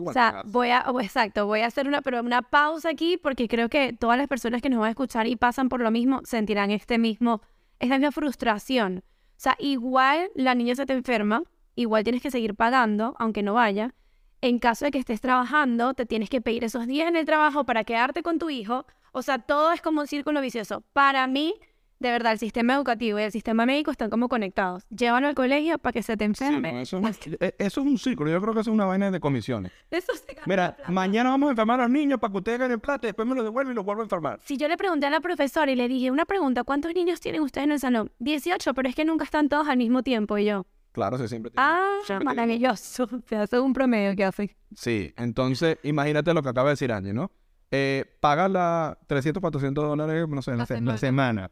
o 0.00 0.12
sea, 0.12 0.42
voy 0.46 0.70
a, 0.70 0.86
exacto, 1.02 1.46
voy 1.46 1.60
a 1.60 1.66
hacer 1.66 1.86
una, 1.86 2.00
pero 2.00 2.20
una 2.20 2.42
pausa 2.42 2.88
aquí 2.88 3.18
porque 3.18 3.48
creo 3.48 3.68
que 3.68 3.92
todas 3.92 4.16
las 4.16 4.28
personas 4.28 4.62
que 4.62 4.70
nos 4.70 4.78
van 4.78 4.88
a 4.88 4.90
escuchar 4.90 5.26
y 5.26 5.36
pasan 5.36 5.68
por 5.68 5.80
lo 5.80 5.90
mismo 5.90 6.20
sentirán 6.24 6.70
este 6.70 6.98
mismo, 6.98 7.42
esta 7.78 7.98
misma 7.98 8.12
frustración. 8.12 9.04
O 9.36 9.40
sea, 9.42 9.56
igual 9.58 10.30
la 10.34 10.54
niña 10.54 10.74
se 10.74 10.86
te 10.86 10.94
enferma, 10.94 11.42
igual 11.74 12.04
tienes 12.04 12.22
que 12.22 12.30
seguir 12.30 12.54
pagando, 12.54 13.14
aunque 13.18 13.42
no 13.42 13.54
vaya. 13.54 13.94
En 14.40 14.58
caso 14.58 14.86
de 14.86 14.90
que 14.90 14.98
estés 14.98 15.20
trabajando, 15.20 15.94
te 15.94 16.06
tienes 16.06 16.30
que 16.30 16.40
pedir 16.40 16.64
esos 16.64 16.86
días 16.86 17.08
en 17.08 17.16
el 17.16 17.26
trabajo 17.26 17.64
para 17.64 17.84
quedarte 17.84 18.22
con 18.22 18.38
tu 18.38 18.50
hijo. 18.50 18.86
O 19.12 19.22
sea, 19.22 19.38
todo 19.38 19.72
es 19.72 19.82
como 19.82 20.00
un 20.00 20.06
círculo 20.06 20.40
vicioso. 20.40 20.82
Para 20.92 21.26
mí, 21.26 21.54
de 22.02 22.10
verdad, 22.10 22.32
el 22.32 22.38
sistema 22.38 22.74
educativo 22.74 23.18
y 23.18 23.22
el 23.22 23.32
sistema 23.32 23.64
médico 23.64 23.90
están 23.90 24.10
como 24.10 24.28
conectados. 24.28 24.84
Llévalo 24.90 25.28
al 25.28 25.34
colegio 25.34 25.78
para 25.78 25.92
que 25.92 26.02
se 26.02 26.16
te 26.16 26.24
enferme. 26.24 26.82
eso, 26.82 26.98
es, 26.98 27.18
e, 27.40 27.54
eso, 27.58 27.80
es, 27.80 27.86
un 27.86 27.96
círculo. 27.96 28.30
Yo 28.30 28.40
creo 28.40 28.52
que 28.52 28.60
eso 28.60 28.70
es 28.70 28.74
una 28.74 28.84
vaina 28.84 29.10
de 29.10 29.20
comisiones. 29.20 29.72
Eso 29.90 30.12
Mira, 30.46 30.76
mañana 30.88 31.30
vamos 31.30 31.48
a 31.48 31.50
enfermar 31.50 31.80
a 31.80 31.84
los 31.84 31.92
niños 31.92 32.18
para 32.18 32.32
que 32.32 32.38
ustedes 32.38 32.58
hagan 32.58 32.72
el 32.72 32.80
plato 32.80 33.06
y 33.06 33.08
después 33.08 33.26
me 33.26 33.34
lo 33.34 33.44
devuelven 33.44 33.72
y 33.72 33.76
los 33.76 33.84
vuelvo 33.84 34.02
a 34.02 34.04
enfermar. 34.04 34.40
Si 34.44 34.56
yo 34.56 34.68
le 34.68 34.76
pregunté 34.76 35.06
a 35.06 35.10
la 35.10 35.20
profesora 35.20 35.70
y 35.70 35.76
le 35.76 35.88
dije, 35.88 36.10
una 36.10 36.24
pregunta, 36.24 36.64
¿cuántos 36.64 36.92
niños 36.94 37.20
tienen 37.20 37.40
ustedes 37.42 37.66
en 37.66 37.72
el 37.72 37.80
salón? 37.80 38.10
18, 38.18 38.74
pero 38.74 38.88
es 38.88 38.94
que 38.94 39.04
nunca 39.04 39.24
están 39.24 39.48
todos 39.48 39.68
al 39.68 39.78
mismo 39.78 40.02
tiempo. 40.02 40.36
Y 40.38 40.46
yo, 40.46 40.66
Claro, 40.92 41.16
se 41.16 41.26
siempre 41.26 41.50
tiene. 41.50 41.66
Ah, 41.66 42.00
maravilloso. 42.22 43.08
Se 43.26 43.36
hace 43.36 43.58
un 43.58 43.72
promedio 43.72 44.14
que 44.14 44.24
hace. 44.24 44.56
Sí, 44.76 45.12
entonces 45.16 45.78
imagínate 45.82 46.34
lo 46.34 46.42
que 46.42 46.50
acaba 46.50 46.68
de 46.68 46.72
decir 46.72 46.92
Angie, 46.92 47.14
¿no? 47.14 47.30
Eh, 47.70 48.04
paga 48.20 48.48
la 48.48 48.98
300, 49.06 49.40
400 49.40 49.84
dólares, 49.84 50.28
no 50.28 50.42
sé, 50.42 50.50
en 50.50 50.84
la, 50.84 50.98
semana 50.98 51.50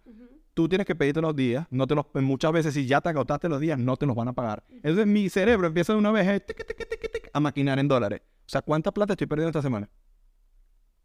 tú 0.61 0.69
tienes 0.69 0.87
que 0.87 0.95
pedirte 0.95 1.23
los 1.23 1.35
días, 1.35 1.67
no 1.71 1.87
te 1.87 1.95
los, 1.95 2.05
muchas 2.17 2.53
veces 2.53 2.75
si 2.75 2.85
ya 2.85 3.01
te 3.01 3.09
agotaste 3.09 3.49
los 3.49 3.61
días, 3.61 3.79
no 3.79 3.97
te 3.97 4.05
los 4.05 4.15
van 4.15 4.29
a 4.29 4.35
pagar. 4.35 4.63
Entonces 4.69 5.07
mi 5.07 5.31
cerebro 5.31 5.67
empieza 5.67 5.95
de 5.95 5.99
una 5.99 6.13
vez 6.13 6.29
eh, 6.29 6.45
a 7.33 7.41
maquinar 7.41 7.79
en 7.79 7.89
dólares. 7.89 8.21
O 8.41 8.49
sea, 8.49 8.61
¿cuánta 8.61 8.93
plata 8.93 9.15
estoy 9.15 9.27
perdiendo 9.27 9.49
esta 9.49 9.63
semana? 9.63 9.89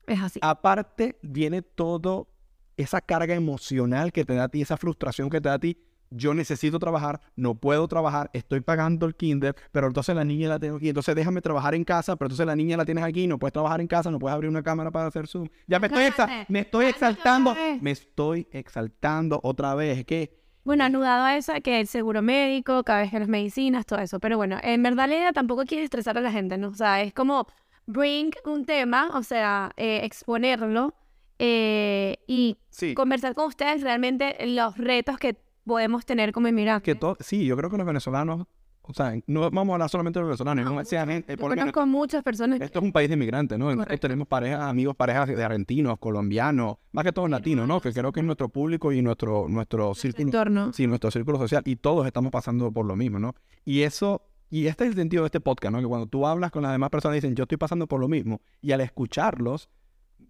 Es 0.08 0.20
así. 0.20 0.42
Aparte, 0.44 1.18
viene 1.22 1.62
todo 1.62 2.28
esa 2.76 3.00
carga 3.00 3.34
emocional 3.34 4.12
que 4.12 4.26
te 4.26 4.36
da 4.36 4.44
a 4.44 4.50
ti, 4.50 4.62
esa 4.62 4.76
frustración 4.76 5.30
que 5.30 5.40
te 5.40 5.48
da 5.48 5.56
a 5.56 5.60
ti 5.60 5.78
yo 6.16 6.34
necesito 6.34 6.80
trabajar, 6.80 7.22
no 7.36 7.56
puedo 7.56 7.88
trabajar, 7.88 8.30
estoy 8.34 8.62
pagando 8.62 9.06
el 9.06 9.16
kinder, 9.16 9.56
pero 9.72 9.88
entonces 9.88 10.16
la 10.16 10.24
niña 10.24 10.50
la 10.50 10.60
tengo 10.60 10.78
aquí, 10.78 10.90
entonces 10.90 11.16
déjame 11.16 11.42
trabajar 11.42 11.76
en 11.76 11.84
casa, 11.84 12.16
pero 12.16 12.28
entonces 12.28 12.46
la 12.46 12.56
niña 12.56 12.78
la 12.78 12.86
tienes 12.86 13.04
aquí, 13.04 13.28
no 13.28 13.38
puedes 13.38 13.54
trabajar 13.54 13.82
en 13.82 13.88
casa, 13.88 14.10
no 14.12 14.20
puedes 14.20 14.34
abrir 14.34 14.50
una 14.50 14.64
cámara 14.64 14.92
para 14.92 15.08
hacer 15.08 15.28
Zoom. 15.28 15.48
Ya 15.68 15.80
me 15.80 15.88
estoy, 15.88 16.10
me 16.48 16.60
estoy 16.62 16.86
exaltando, 16.86 17.56
me 17.82 17.92
estoy 17.92 18.48
exaltando 18.52 19.40
otra 19.44 19.76
vez, 19.76 20.06
que... 20.06 20.44
Bueno, 20.64 20.84
anudado 20.84 21.26
a 21.26 21.38
eso, 21.38 21.54
que 21.64 21.80
el 21.80 21.86
seguro 21.86 22.24
médico, 22.24 22.84
cada 22.84 23.02
vez 23.02 23.12
que 23.12 23.20
las 23.20 23.28
medicinas, 23.28 23.86
todo 23.86 24.00
eso. 24.00 24.20
Pero 24.20 24.38
bueno, 24.38 24.58
en 24.64 24.82
verdad 24.82 25.08
la 25.08 25.16
idea 25.16 25.32
tampoco 25.32 25.64
quiere 25.64 25.84
estresar 25.84 26.18
a 26.18 26.22
la 26.22 26.32
gente, 26.32 26.58
¿no? 26.58 26.70
O 26.70 26.74
sea, 26.74 27.04
es 27.04 27.14
como 27.14 27.46
bring 27.86 28.34
un 28.46 28.66
tema, 28.66 29.12
o 29.14 29.22
sea, 29.22 29.72
eh, 29.78 30.00
exponerlo 30.04 30.96
eh, 31.38 32.18
y 32.28 32.58
conversar 32.96 33.36
con 33.36 33.48
ustedes 33.48 33.82
realmente 33.82 34.38
los 34.48 34.78
retos 34.78 35.18
que 35.18 35.38
podemos 35.66 36.06
tener 36.06 36.32
como 36.32 36.48
inmigrantes. 36.48 36.96
Que 36.96 37.24
sí, 37.24 37.46
yo 37.46 37.58
creo 37.58 37.70
que 37.70 37.78
los 37.78 37.86
venezolanos, 37.86 38.48
o 38.82 38.94
sea, 38.94 39.14
no 39.28 39.50
vamos 39.52 39.70
a 39.70 39.74
hablar 39.76 39.90
solamente 39.90 40.20
de 40.20 40.22
los 40.22 40.30
venezolanos, 40.30 40.66
no, 40.66 41.06
gente, 41.08 41.38
conozco 41.38 41.86
muchas 41.86 42.24
personas. 42.24 42.62
Esto 42.62 42.80
es 42.80 42.86
un 42.86 42.92
país 42.92 43.10
de 43.10 43.16
inmigrantes, 43.16 43.58
¿no? 43.58 43.86
Tenemos 43.86 44.28
parejas, 44.28 44.62
amigos, 44.62 44.96
parejas 44.96 45.28
de 45.28 45.44
argentinos, 45.44 45.98
colombianos, 46.00 46.78
más 46.92 47.04
que 47.04 47.12
todo 47.12 47.28
latinos, 47.28 47.68
¿no? 47.68 47.82
Que 47.82 47.92
creo 47.92 48.12
que 48.12 48.20
es 48.20 48.26
nuestro 48.26 48.50
público 48.50 48.92
y 48.92 49.02
nuestro, 49.02 49.48
nuestro, 49.50 49.94
círculo. 49.96 50.28
Entorno. 50.28 50.74
Sí, 50.74 50.88
nuestro 50.88 51.12
círculo 51.12 51.38
social 51.38 51.64
y 51.66 51.76
todos 51.76 52.06
estamos 52.06 52.32
pasando 52.32 52.72
por 52.72 52.86
lo 52.86 52.96
mismo, 52.96 53.20
¿no? 53.20 53.34
Y 53.66 53.82
eso 53.82 54.22
y 54.50 54.68
este 54.68 54.86
es 54.86 54.92
el 54.92 54.96
sentido 54.96 55.24
de 55.24 55.28
este 55.28 55.40
podcast, 55.40 55.74
¿no? 55.74 55.80
Que 55.80 55.88
cuando 55.88 56.08
tú 56.08 56.26
hablas 56.26 56.52
con 56.52 56.64
las 56.64 56.72
demás 56.72 56.90
personas 56.90 57.16
dicen, 57.16 57.36
yo 57.36 57.44
estoy 57.44 57.58
pasando 57.58 57.88
por 57.88 58.00
lo 58.00 58.08
mismo. 58.08 58.42
Y 58.62 58.72
al 58.72 58.82
escucharlos, 58.82 59.70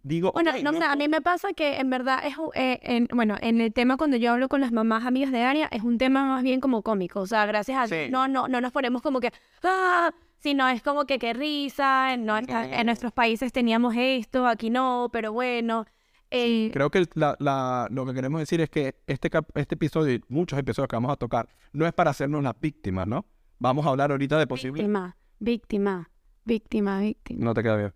digo... 0.05 0.31
Bueno, 0.31 0.51
no, 0.63 0.71
sé, 0.71 0.83
a 0.83 0.95
mí 0.95 1.07
me 1.07 1.21
pasa 1.21 1.53
que 1.53 1.77
en 1.77 1.89
verdad 1.89 2.19
es... 2.25 2.35
Eh, 2.53 2.79
en, 2.83 3.07
bueno, 3.13 3.35
en 3.41 3.59
el 3.59 3.73
tema 3.73 3.97
cuando 3.97 4.17
yo 4.17 4.31
hablo 4.31 4.47
con 4.47 4.61
las 4.61 4.71
mamás 4.71 5.05
amigas 5.05 5.31
de 5.31 5.41
área, 5.41 5.67
es 5.71 5.81
un 5.81 5.97
tema 5.97 6.25
más 6.25 6.43
bien 6.43 6.61
como 6.61 6.83
cómico. 6.83 7.21
O 7.21 7.27
sea, 7.27 7.45
gracias 7.45 7.91
a... 7.91 8.09
No, 8.09 8.27
no, 8.27 8.47
no 8.47 8.61
nos 8.61 8.71
ponemos 8.71 9.01
como 9.01 9.19
que... 9.19 9.31
¡Ah! 9.63 10.13
Sino 10.37 10.67
es 10.69 10.83
como 10.83 11.05
que 11.05 11.17
qué 11.17 11.33
risa, 11.33 12.17
no, 12.17 12.37
en 12.37 12.85
nuestros 12.85 13.11
países 13.11 13.51
teníamos 13.51 13.95
esto, 13.97 14.45
aquí 14.45 14.69
no, 14.69 15.09
pero 15.11 15.33
bueno. 15.33 15.85
Eh, 16.29 16.69
creo 16.71 16.91
que 16.91 17.07
la, 17.15 17.87
lo 17.89 18.05
que 18.05 18.13
queremos 18.13 18.41
decir 18.41 18.61
es 18.61 18.69
que 18.69 18.95
este, 19.07 19.31
este 19.55 19.73
episodio 19.73 20.13
y 20.13 20.21
muchos 20.27 20.59
episodios 20.59 20.87
que 20.87 20.95
vamos 20.97 21.11
a 21.11 21.15
tocar 21.15 21.49
no 21.73 21.87
es 21.87 21.93
para 21.93 22.11
hacernos 22.11 22.43
las 22.43 22.53
víctimas, 22.59 23.07
¿no? 23.07 23.25
Vamos 23.57 23.87
a 23.87 23.89
hablar 23.89 24.11
ahorita 24.11 24.37
de 24.37 24.45
posible... 24.45 24.83
Víctima, 24.83 25.17
víctima, 25.39 26.11
víctima, 26.43 26.99
víctima. 26.99 27.43
No 27.43 27.53
te 27.55 27.63
queda 27.63 27.77
bien. 27.77 27.93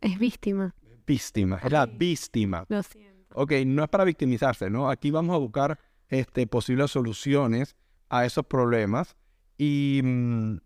Es 0.00 0.18
víctima 0.18 0.74
víctima, 1.06 1.60
es 1.62 1.72
la 1.72 1.86
víctima. 1.86 2.64
Lo 2.68 2.82
siento. 2.82 3.34
Ok, 3.34 3.52
no 3.66 3.82
es 3.82 3.88
para 3.88 4.04
victimizarse, 4.04 4.70
¿no? 4.70 4.90
Aquí 4.90 5.10
vamos 5.10 5.34
a 5.34 5.38
buscar 5.38 5.78
este, 6.08 6.46
posibles 6.46 6.90
soluciones 6.90 7.76
a 8.08 8.26
esos 8.26 8.44
problemas 8.46 9.16
y 9.56 10.00
mm, 10.02 10.58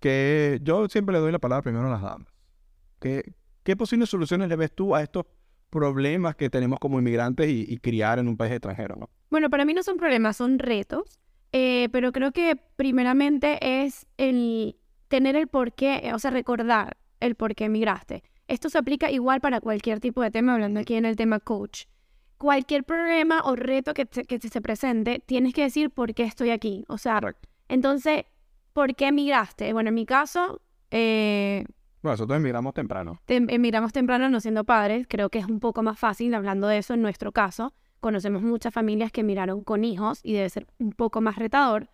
que 0.00 0.58
yo 0.62 0.88
siempre 0.88 1.12
le 1.12 1.20
doy 1.20 1.32
la 1.32 1.38
palabra 1.38 1.62
primero 1.62 1.86
a 1.86 1.90
las 1.90 2.02
damas. 2.02 2.28
¿Qué, 3.00 3.34
qué 3.62 3.76
posibles 3.76 4.08
soluciones 4.08 4.48
le 4.48 4.56
ves 4.56 4.74
tú 4.74 4.94
a 4.94 5.02
estos 5.02 5.26
problemas 5.70 6.36
que 6.36 6.50
tenemos 6.50 6.78
como 6.78 6.98
inmigrantes 6.98 7.48
y, 7.48 7.76
criar 7.78 8.18
en 8.18 8.28
un 8.28 8.36
país 8.36 8.52
extranjero, 8.52 8.96
¿no? 8.96 9.10
Bueno, 9.30 9.50
para 9.50 9.64
mí 9.64 9.74
no 9.74 9.82
son 9.82 9.96
problemas, 9.96 10.36
son 10.36 10.58
retos, 10.58 11.20
eh, 11.52 11.88
pero 11.92 12.12
creo 12.12 12.32
que 12.32 12.56
primeramente 12.76 13.84
es 13.84 14.06
el 14.16 14.76
tener 15.08 15.36
el 15.36 15.48
por 15.48 15.74
qué, 15.74 16.10
o 16.14 16.18
sea, 16.18 16.30
recordar 16.30 16.96
el 17.20 17.34
por 17.34 17.54
qué 17.54 17.66
emigraste. 17.66 18.22
Esto 18.48 18.70
se 18.70 18.78
aplica 18.78 19.10
igual 19.10 19.40
para 19.40 19.60
cualquier 19.60 20.00
tipo 20.00 20.22
de 20.22 20.30
tema, 20.30 20.54
hablando 20.54 20.80
aquí 20.80 20.94
en 20.94 21.04
el 21.04 21.16
tema 21.16 21.38
coach. 21.38 21.84
Cualquier 22.38 22.84
problema 22.84 23.42
o 23.44 23.54
reto 23.56 23.94
que, 23.94 24.06
que 24.06 24.40
se 24.40 24.60
presente, 24.60 25.22
tienes 25.24 25.52
que 25.52 25.62
decir 25.62 25.90
por 25.90 26.14
qué 26.14 26.24
estoy 26.24 26.50
aquí. 26.50 26.84
O 26.88 26.96
sea, 26.96 27.20
entonces, 27.68 28.24
¿por 28.72 28.94
qué 28.94 29.08
emigraste? 29.08 29.72
Bueno, 29.72 29.88
en 29.90 29.94
mi 29.94 30.06
caso... 30.06 30.62
Eh, 30.90 31.64
bueno, 32.00 32.14
nosotros 32.14 32.38
emigramos 32.38 32.74
temprano. 32.74 33.20
emigramos 33.26 33.92
temprano 33.92 34.30
no 34.30 34.40
siendo 34.40 34.64
padres. 34.64 35.06
Creo 35.08 35.28
que 35.30 35.40
es 35.40 35.46
un 35.46 35.60
poco 35.60 35.82
más 35.82 35.98
fácil 35.98 36.32
hablando 36.32 36.68
de 36.68 36.78
eso 36.78 36.94
en 36.94 37.02
nuestro 37.02 37.32
caso. 37.32 37.74
Conocemos 38.00 38.42
muchas 38.42 38.72
familias 38.72 39.10
que 39.10 39.22
emigraron 39.22 39.62
con 39.62 39.84
hijos 39.84 40.20
y 40.22 40.32
debe 40.32 40.48
ser 40.48 40.66
un 40.78 40.92
poco 40.92 41.20
más 41.20 41.36
retador. 41.36 41.90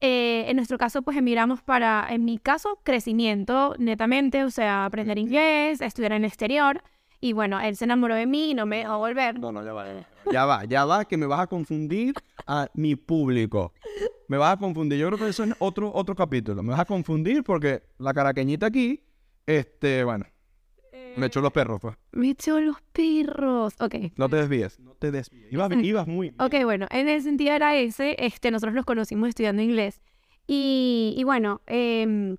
Eh, 0.00 0.44
en 0.48 0.56
nuestro 0.56 0.78
caso, 0.78 1.02
pues 1.02 1.16
emigramos 1.16 1.62
para, 1.62 2.06
en 2.10 2.24
mi 2.24 2.38
caso, 2.38 2.78
crecimiento 2.82 3.74
netamente, 3.78 4.44
o 4.44 4.50
sea, 4.50 4.84
aprender 4.84 5.18
inglés, 5.18 5.80
estudiar 5.80 6.12
en 6.12 6.24
el 6.24 6.28
exterior. 6.28 6.82
Y 7.20 7.32
bueno, 7.32 7.58
él 7.60 7.76
se 7.76 7.84
enamoró 7.84 8.14
de 8.14 8.26
mí 8.26 8.50
y 8.50 8.54
no 8.54 8.66
me 8.66 8.78
dejó 8.78 8.98
volver. 8.98 9.38
No, 9.38 9.50
no, 9.50 9.64
ya 9.64 9.72
va. 9.72 9.86
Ya 10.30 10.44
va, 10.44 10.64
ya 10.64 10.84
va, 10.84 11.04
que 11.06 11.16
me 11.16 11.26
vas 11.26 11.40
a 11.40 11.46
confundir 11.46 12.14
a 12.46 12.68
mi 12.74 12.94
público. 12.94 13.72
Me 14.28 14.36
vas 14.36 14.54
a 14.54 14.56
confundir. 14.58 14.98
Yo 14.98 15.06
creo 15.08 15.18
que 15.18 15.28
eso 15.28 15.44
es 15.44 15.54
otro, 15.58 15.90
otro 15.94 16.14
capítulo. 16.14 16.62
Me 16.62 16.70
vas 16.70 16.80
a 16.80 16.84
confundir 16.84 17.42
porque 17.42 17.82
la 17.98 18.12
caraqueñita 18.12 18.66
aquí, 18.66 19.02
este, 19.46 20.04
bueno, 20.04 20.26
me 21.16 21.26
echó 21.26 21.40
los 21.40 21.52
perros, 21.52 21.80
pues. 21.80 21.96
Me 22.12 22.30
echó 22.30 22.60
los 22.60 22.80
perros. 22.92 23.74
Ok. 23.80 23.94
No 24.16 24.28
te 24.28 24.36
desvíes. 24.36 24.78
No 24.80 24.92
te 24.92 25.10
desvíes. 25.10 25.52
Ibas, 25.52 25.70
ibas 25.82 26.06
muy 26.06 26.34
Ok, 26.38 26.54
bueno, 26.64 26.86
en 26.90 27.08
el 27.08 27.22
sentido 27.22 27.52
era 27.54 27.76
ese. 27.76 28.16
Este, 28.18 28.50
nosotros 28.50 28.74
nos 28.74 28.84
conocimos 28.84 29.28
estudiando 29.28 29.62
inglés. 29.62 30.00
Y, 30.46 31.14
y 31.16 31.24
bueno, 31.24 31.60
eh, 31.66 32.36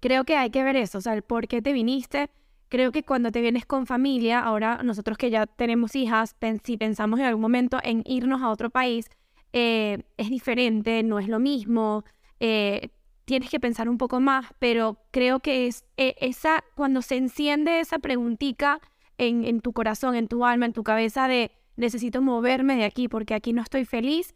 creo 0.00 0.24
que 0.24 0.36
hay 0.36 0.50
que 0.50 0.62
ver 0.62 0.76
eso. 0.76 0.98
O 0.98 1.00
sea, 1.00 1.14
el 1.14 1.22
por 1.22 1.48
qué 1.48 1.62
te 1.62 1.72
viniste. 1.72 2.30
Creo 2.68 2.90
que 2.90 3.02
cuando 3.02 3.30
te 3.30 3.40
vienes 3.40 3.64
con 3.64 3.86
familia, 3.86 4.40
ahora 4.40 4.80
nosotros 4.82 5.16
que 5.18 5.30
ya 5.30 5.46
tenemos 5.46 5.94
hijas, 5.94 6.34
si 6.64 6.76
pensamos 6.76 7.20
en 7.20 7.26
algún 7.26 7.42
momento 7.42 7.78
en 7.82 8.02
irnos 8.04 8.42
a 8.42 8.50
otro 8.50 8.70
país, 8.70 9.08
eh, 9.52 10.02
es 10.16 10.30
diferente, 10.30 11.02
no 11.04 11.18
es 11.20 11.28
lo 11.28 11.38
mismo. 11.38 12.04
Eh, 12.40 12.90
tienes 13.26 13.50
que 13.50 13.60
pensar 13.60 13.88
un 13.90 13.98
poco 13.98 14.20
más, 14.20 14.46
pero 14.58 14.96
creo 15.10 15.40
que 15.40 15.66
es 15.66 15.84
eh, 15.98 16.14
esa, 16.20 16.64
cuando 16.74 17.02
se 17.02 17.16
enciende 17.16 17.80
esa 17.80 17.98
preguntita 17.98 18.80
en, 19.18 19.44
en, 19.44 19.60
tu 19.60 19.72
corazón, 19.72 20.14
en 20.14 20.28
tu 20.28 20.46
alma, 20.46 20.64
en 20.64 20.72
tu 20.72 20.84
cabeza 20.84 21.28
de 21.28 21.50
necesito 21.76 22.22
moverme 22.22 22.76
de 22.76 22.84
aquí 22.84 23.08
porque 23.08 23.34
aquí 23.34 23.52
no 23.52 23.62
estoy 23.62 23.84
feliz, 23.84 24.32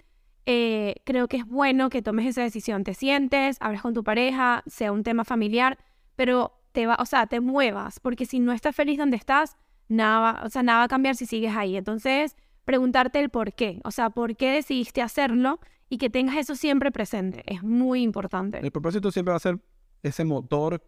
eh, 0.46 0.96
creo 1.04 1.28
que 1.28 1.38
es 1.38 1.46
bueno 1.46 1.90
que 1.90 2.02
tomes 2.02 2.26
esa 2.26 2.42
decisión. 2.42 2.82
Te 2.84 2.94
sientes, 2.94 3.56
hablas 3.60 3.82
con 3.82 3.94
tu 3.94 4.02
pareja, 4.02 4.64
sea 4.66 4.92
un 4.92 5.04
tema 5.04 5.24
familiar, 5.24 5.78
pero 6.16 6.60
te 6.72 6.86
va, 6.86 6.96
o 6.98 7.06
sea, 7.06 7.26
te 7.26 7.40
muevas, 7.40 8.00
porque 8.00 8.26
si 8.26 8.40
no 8.40 8.52
estás 8.52 8.74
feliz 8.74 8.98
donde 8.98 9.16
estás, 9.16 9.56
nada, 9.88 10.42
o 10.44 10.50
sea, 10.50 10.62
nada 10.62 10.80
va 10.80 10.84
a 10.84 10.88
cambiar 10.88 11.14
si 11.14 11.26
sigues 11.26 11.54
ahí. 11.56 11.76
Entonces, 11.76 12.36
preguntarte 12.64 13.20
el 13.20 13.30
por 13.30 13.52
qué, 13.52 13.80
o 13.84 13.90
sea, 13.90 14.10
por 14.10 14.36
qué 14.36 14.50
decidiste 14.50 15.02
hacerlo 15.02 15.60
y 15.90 15.98
que 15.98 16.08
tengas 16.08 16.36
eso 16.36 16.54
siempre 16.54 16.90
presente. 16.90 17.42
Es 17.46 17.62
muy 17.62 18.02
importante. 18.02 18.58
El 18.58 18.70
propósito 18.70 19.10
siempre 19.10 19.32
va 19.32 19.36
a 19.36 19.40
ser 19.40 19.58
ese 20.02 20.24
motor 20.24 20.82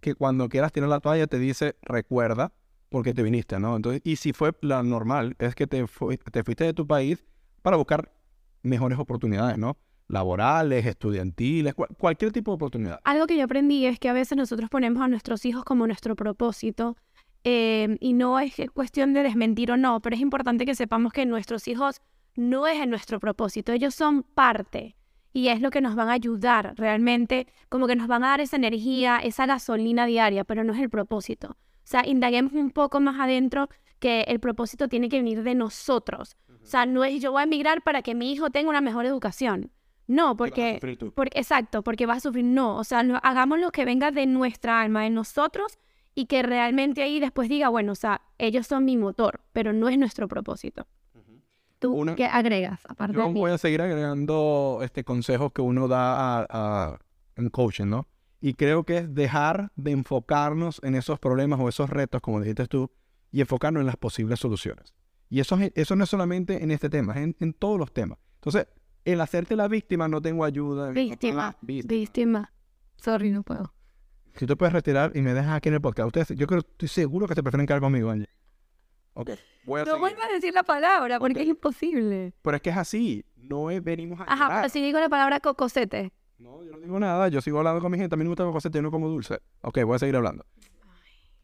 que 0.00 0.14
cuando 0.14 0.48
quieras 0.48 0.72
tirar 0.72 0.88
la 0.88 1.00
toalla 1.00 1.26
te 1.26 1.38
dice 1.38 1.76
recuerda 1.82 2.52
porque 2.88 3.14
te 3.14 3.22
viniste, 3.22 3.60
¿no? 3.60 3.76
Entonces, 3.76 4.02
y 4.04 4.16
si 4.16 4.32
fue 4.32 4.52
la 4.62 4.82
normal, 4.82 5.36
es 5.38 5.54
que 5.54 5.68
te, 5.68 5.86
te 6.32 6.44
fuiste 6.44 6.64
de 6.64 6.74
tu 6.74 6.86
país 6.86 7.24
para 7.62 7.76
buscar 7.76 8.12
mejores 8.62 8.98
oportunidades, 8.98 9.56
¿no? 9.56 9.78
Laborales, 10.08 10.84
estudiantiles, 10.84 11.72
cualquier 11.74 12.32
tipo 12.32 12.50
de 12.50 12.56
oportunidad. 12.56 12.98
Algo 13.04 13.28
que 13.28 13.36
yo 13.36 13.44
aprendí 13.44 13.86
es 13.86 14.00
que 14.00 14.08
a 14.08 14.12
veces 14.12 14.36
nosotros 14.36 14.68
ponemos 14.68 15.00
a 15.02 15.06
nuestros 15.06 15.44
hijos 15.44 15.62
como 15.64 15.86
nuestro 15.86 16.16
propósito 16.16 16.96
em, 17.44 17.96
y 18.00 18.14
no 18.14 18.40
es 18.40 18.54
cuestión 18.74 19.14
de 19.14 19.22
desmentir 19.22 19.70
o 19.70 19.76
no, 19.76 20.00
pero 20.00 20.16
es 20.16 20.20
importante 20.20 20.66
que 20.66 20.74
sepamos 20.74 21.12
que 21.12 21.24
nuestros 21.26 21.68
hijos 21.68 22.00
no 22.40 22.66
es 22.66 22.80
en 22.80 22.90
nuestro 22.90 23.20
propósito, 23.20 23.72
ellos 23.72 23.94
son 23.94 24.22
parte 24.22 24.96
y 25.32 25.48
es 25.48 25.60
lo 25.60 25.70
que 25.70 25.80
nos 25.80 25.94
van 25.94 26.08
a 26.08 26.12
ayudar 26.12 26.74
realmente, 26.76 27.46
como 27.68 27.86
que 27.86 27.94
nos 27.94 28.08
van 28.08 28.24
a 28.24 28.28
dar 28.28 28.40
esa 28.40 28.56
energía, 28.56 29.18
esa 29.18 29.46
gasolina 29.46 30.06
diaria, 30.06 30.44
pero 30.44 30.64
no 30.64 30.72
es 30.72 30.80
el 30.80 30.90
propósito. 30.90 31.50
O 31.50 31.84
sea, 31.90 32.06
indaguemos 32.06 32.52
un 32.52 32.70
poco 32.70 32.98
más 33.00 33.20
adentro 33.20 33.68
que 33.98 34.22
el 34.22 34.40
propósito 34.40 34.88
tiene 34.88 35.08
que 35.08 35.18
venir 35.18 35.42
de 35.42 35.54
nosotros. 35.54 36.36
O 36.62 36.66
sea, 36.66 36.86
no 36.86 37.04
es 37.04 37.20
yo 37.20 37.32
voy 37.32 37.40
a 37.40 37.44
emigrar 37.44 37.82
para 37.82 38.02
que 38.02 38.14
mi 38.14 38.32
hijo 38.32 38.50
tenga 38.50 38.70
una 38.70 38.80
mejor 38.80 39.06
educación. 39.06 39.70
No, 40.06 40.36
porque, 40.36 40.80
porque 41.14 41.38
exacto, 41.38 41.82
porque 41.82 42.06
va 42.06 42.14
a 42.14 42.20
sufrir. 42.20 42.44
No, 42.44 42.76
o 42.76 42.84
sea, 42.84 43.00
hagamos 43.22 43.60
lo 43.60 43.70
que 43.70 43.84
venga 43.84 44.10
de 44.10 44.26
nuestra 44.26 44.80
alma, 44.80 45.02
de 45.02 45.10
nosotros, 45.10 45.78
y 46.14 46.26
que 46.26 46.42
realmente 46.42 47.02
ahí 47.02 47.20
después 47.20 47.48
diga, 47.48 47.68
bueno, 47.68 47.92
o 47.92 47.94
sea, 47.94 48.22
ellos 48.38 48.66
son 48.66 48.84
mi 48.84 48.96
motor, 48.96 49.42
pero 49.52 49.72
no 49.72 49.88
es 49.88 49.98
nuestro 49.98 50.26
propósito. 50.26 50.86
¿Tú 51.80 52.14
qué 52.14 52.26
agregas? 52.26 52.80
Aparte 52.86 53.16
yo 53.16 53.32
voy 53.32 53.50
a 53.50 53.58
seguir 53.58 53.80
agregando 53.80 54.80
este 54.82 55.02
consejos 55.02 55.50
que 55.52 55.62
uno 55.62 55.88
da 55.88 56.46
a, 56.48 56.98
en 57.36 57.48
coaching, 57.48 57.86
¿no? 57.86 58.06
Y 58.40 58.54
creo 58.54 58.84
que 58.84 58.98
es 58.98 59.14
dejar 59.14 59.72
de 59.76 59.90
enfocarnos 59.90 60.80
en 60.84 60.94
esos 60.94 61.18
problemas 61.18 61.58
o 61.58 61.68
esos 61.68 61.90
retos, 61.90 62.20
como 62.20 62.40
dijiste 62.40 62.66
tú, 62.66 62.90
y 63.32 63.40
enfocarnos 63.40 63.80
en 63.80 63.86
las 63.86 63.96
posibles 63.96 64.38
soluciones. 64.38 64.94
Y 65.30 65.40
eso, 65.40 65.58
eso 65.74 65.96
no 65.96 66.04
es 66.04 66.10
solamente 66.10 66.62
en 66.62 66.70
este 66.70 66.90
tema, 66.90 67.14
es 67.14 67.34
en, 67.40 67.52
todos 67.54 67.78
los 67.78 67.92
temas. 67.92 68.18
Entonces, 68.36 68.66
el 69.04 69.20
hacerte 69.20 69.56
la 69.56 69.68
víctima 69.68 70.06
no 70.06 70.20
tengo 70.20 70.44
ayuda. 70.44 70.90
Víctima. 70.90 71.56
víctima. 71.62 72.52
Sorry, 72.96 73.30
no 73.30 73.42
puedo. 73.42 73.72
Si 74.36 74.46
tú 74.46 74.56
puedes 74.56 74.72
retirar 74.72 75.12
y 75.14 75.22
me 75.22 75.32
dejas 75.32 75.56
aquí 75.56 75.68
en 75.70 75.76
el 75.76 75.80
podcast, 75.80 76.06
ustedes, 76.06 76.38
yo 76.38 76.46
creo, 76.46 76.60
estoy 76.60 76.88
seguro 76.88 77.26
que 77.26 77.34
se 77.34 77.42
prefieren 77.42 77.66
quedar 77.66 77.80
conmigo, 77.80 78.10
Angie. 78.10 78.28
Ok. 79.20 79.30
Voy 79.64 79.80
a 79.80 79.84
no 79.84 79.98
vuelvas 79.98 80.24
a 80.24 80.32
decir 80.32 80.54
la 80.54 80.62
palabra 80.62 81.18
porque 81.18 81.42
es 81.42 81.48
imposible. 81.48 82.32
Pero 82.42 82.56
es 82.56 82.62
que 82.62 82.70
es 82.70 82.76
así. 82.76 83.24
No 83.36 83.70
es 83.70 83.82
venimos 83.82 84.20
a. 84.20 84.24
Ajá, 84.24 84.48
pero 84.60 84.68
si 84.68 84.82
digo 84.82 84.98
la 84.98 85.08
palabra 85.08 85.40
cocosete. 85.40 86.12
No, 86.38 86.64
yo 86.64 86.72
no 86.72 86.78
digo 86.78 86.98
nada. 86.98 87.28
Yo 87.28 87.40
sigo 87.40 87.58
hablando 87.58 87.80
con 87.80 87.92
mi 87.92 87.98
gente. 87.98 88.14
A 88.14 88.16
mí 88.16 88.24
me 88.24 88.28
gusta 88.28 88.44
cocosete, 88.44 88.78
yo 88.78 88.82
no 88.82 88.90
como 88.90 89.08
dulce. 89.08 89.40
Ok, 89.62 89.82
voy 89.84 89.96
a 89.96 89.98
seguir 89.98 90.16
hablando. 90.16 90.44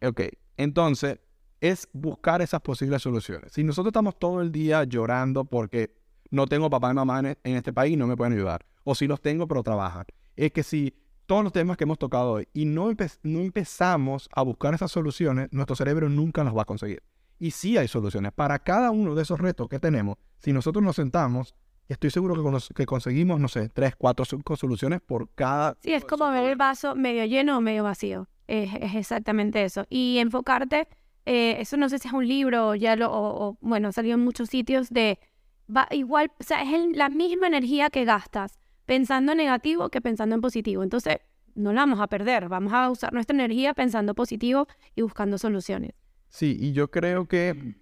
Ok, 0.03 0.23
entonces 0.57 1.21
es 1.61 1.89
buscar 1.93 2.43
esas 2.43 2.61
posibles 2.61 3.03
soluciones. 3.03 3.53
Si 3.53 3.65
nosotros 3.65 3.91
estamos 3.91 4.19
todo 4.19 4.41
el 4.41 4.53
día 4.53 4.85
llorando 4.85 5.45
porque 5.45 5.97
no 6.31 6.47
tengo 6.47 6.69
papá 6.71 6.91
y 6.91 6.95
mamá 6.95 7.21
en, 7.21 7.57
este 7.57 7.73
país 7.73 7.95
y 7.95 7.97
no 7.97 8.07
me 8.07 8.17
pueden 8.17 8.35
ayudar, 8.35 8.67
o 8.85 8.95
si 8.95 9.07
los 9.07 9.21
tengo 9.21 9.47
pero 9.49 9.63
trabajan, 9.63 10.05
es 10.37 10.53
que 10.53 10.63
si 10.63 10.95
todos 11.27 11.43
los 11.43 11.53
temas 11.53 11.77
que 11.77 11.85
hemos 11.85 11.99
tocado 11.99 12.33
hoy 12.33 12.49
y 12.53 12.67
no, 12.67 12.91
no 13.23 13.41
empezamos 13.41 14.29
a 14.33 14.43
buscar 14.43 14.75
esas 14.75 14.93
soluciones, 14.93 15.49
nuestro 15.51 15.77
cerebro 15.77 16.09
nunca 16.09 16.45
las 16.45 16.57
va 16.57 16.63
a 16.63 16.67
conseguir. 16.67 17.03
Y 17.39 17.51
sí 17.51 17.77
hay 17.77 17.89
soluciones. 17.89 18.33
Para 18.33 18.59
cada 18.59 18.91
uno 18.91 19.15
de 19.15 19.23
esos 19.23 19.39
retos 19.39 19.69
que 19.69 19.79
tenemos, 19.79 20.17
si 20.39 20.53
nosotros 20.53 20.83
nos 20.83 20.97
sentamos, 20.97 21.55
estoy 21.89 22.11
seguro 22.11 22.35
que, 22.35 22.75
que 22.75 22.87
conseguimos, 22.87 23.41
no 23.41 23.49
sé, 23.49 23.69
tres, 23.69 23.95
cuatro, 23.97 24.25
cinco 24.25 24.57
soluciones 24.57 25.01
por 25.01 25.29
cada... 25.35 25.77
Sí, 25.81 25.93
es 25.93 26.05
como 26.05 26.31
ver 26.31 26.45
el 26.45 26.57
vaso 26.57 26.95
medio 26.95 27.25
lleno 27.25 27.59
o 27.59 27.61
medio 27.61 27.85
vacío. 27.85 28.29
Es, 28.47 28.71
exactamente 28.95 29.65
eso. 29.65 29.85
Y 29.89 30.19
enfocarte, 30.19 30.89
eh, 31.27 31.57
eso 31.61 31.77
no 31.77 31.89
sé 31.89 31.99
si 31.99 32.09
es 32.09 32.15
un 32.15 32.27
libro 32.27 32.69
o 32.69 32.75
ya 32.75 32.97
lo, 32.97 33.11
o, 33.13 33.59
bueno, 33.61 33.93
salió 33.93 34.15
en 34.15 34.25
muchos 34.25 34.49
sitios 34.49 34.91
de, 34.91 35.19
va, 35.75 35.89
igual, 35.91 36.33
o 36.39 36.43
sea, 36.43 36.63
es 36.63 36.97
la 36.97 37.09
misma 37.09 37.49
energía 37.49 37.91
que 37.91 38.05
gastas 38.05 38.59
pensando 38.87 39.33
en 39.33 39.39
negativo 39.39 39.91
que 39.91 40.01
pensando 40.01 40.35
en 40.35 40.41
positivo. 40.41 40.83
Entonces, 40.83 41.19
no 41.55 41.73
la 41.73 41.83
vamos 41.83 42.01
a 42.01 42.07
perder, 42.07 42.49
vamos 42.49 42.73
a 42.73 42.91
usar 42.91 43.13
nuestra 43.13 43.35
energía 43.35 43.75
pensando 43.75 44.15
positivo 44.15 44.69
y 44.95 45.03
buscando 45.03 45.39
soluciones. 45.39 45.93
Sí, 46.29 46.57
y 46.59 46.73
yo 46.73 46.91
creo 46.91 47.27
que 47.27 47.77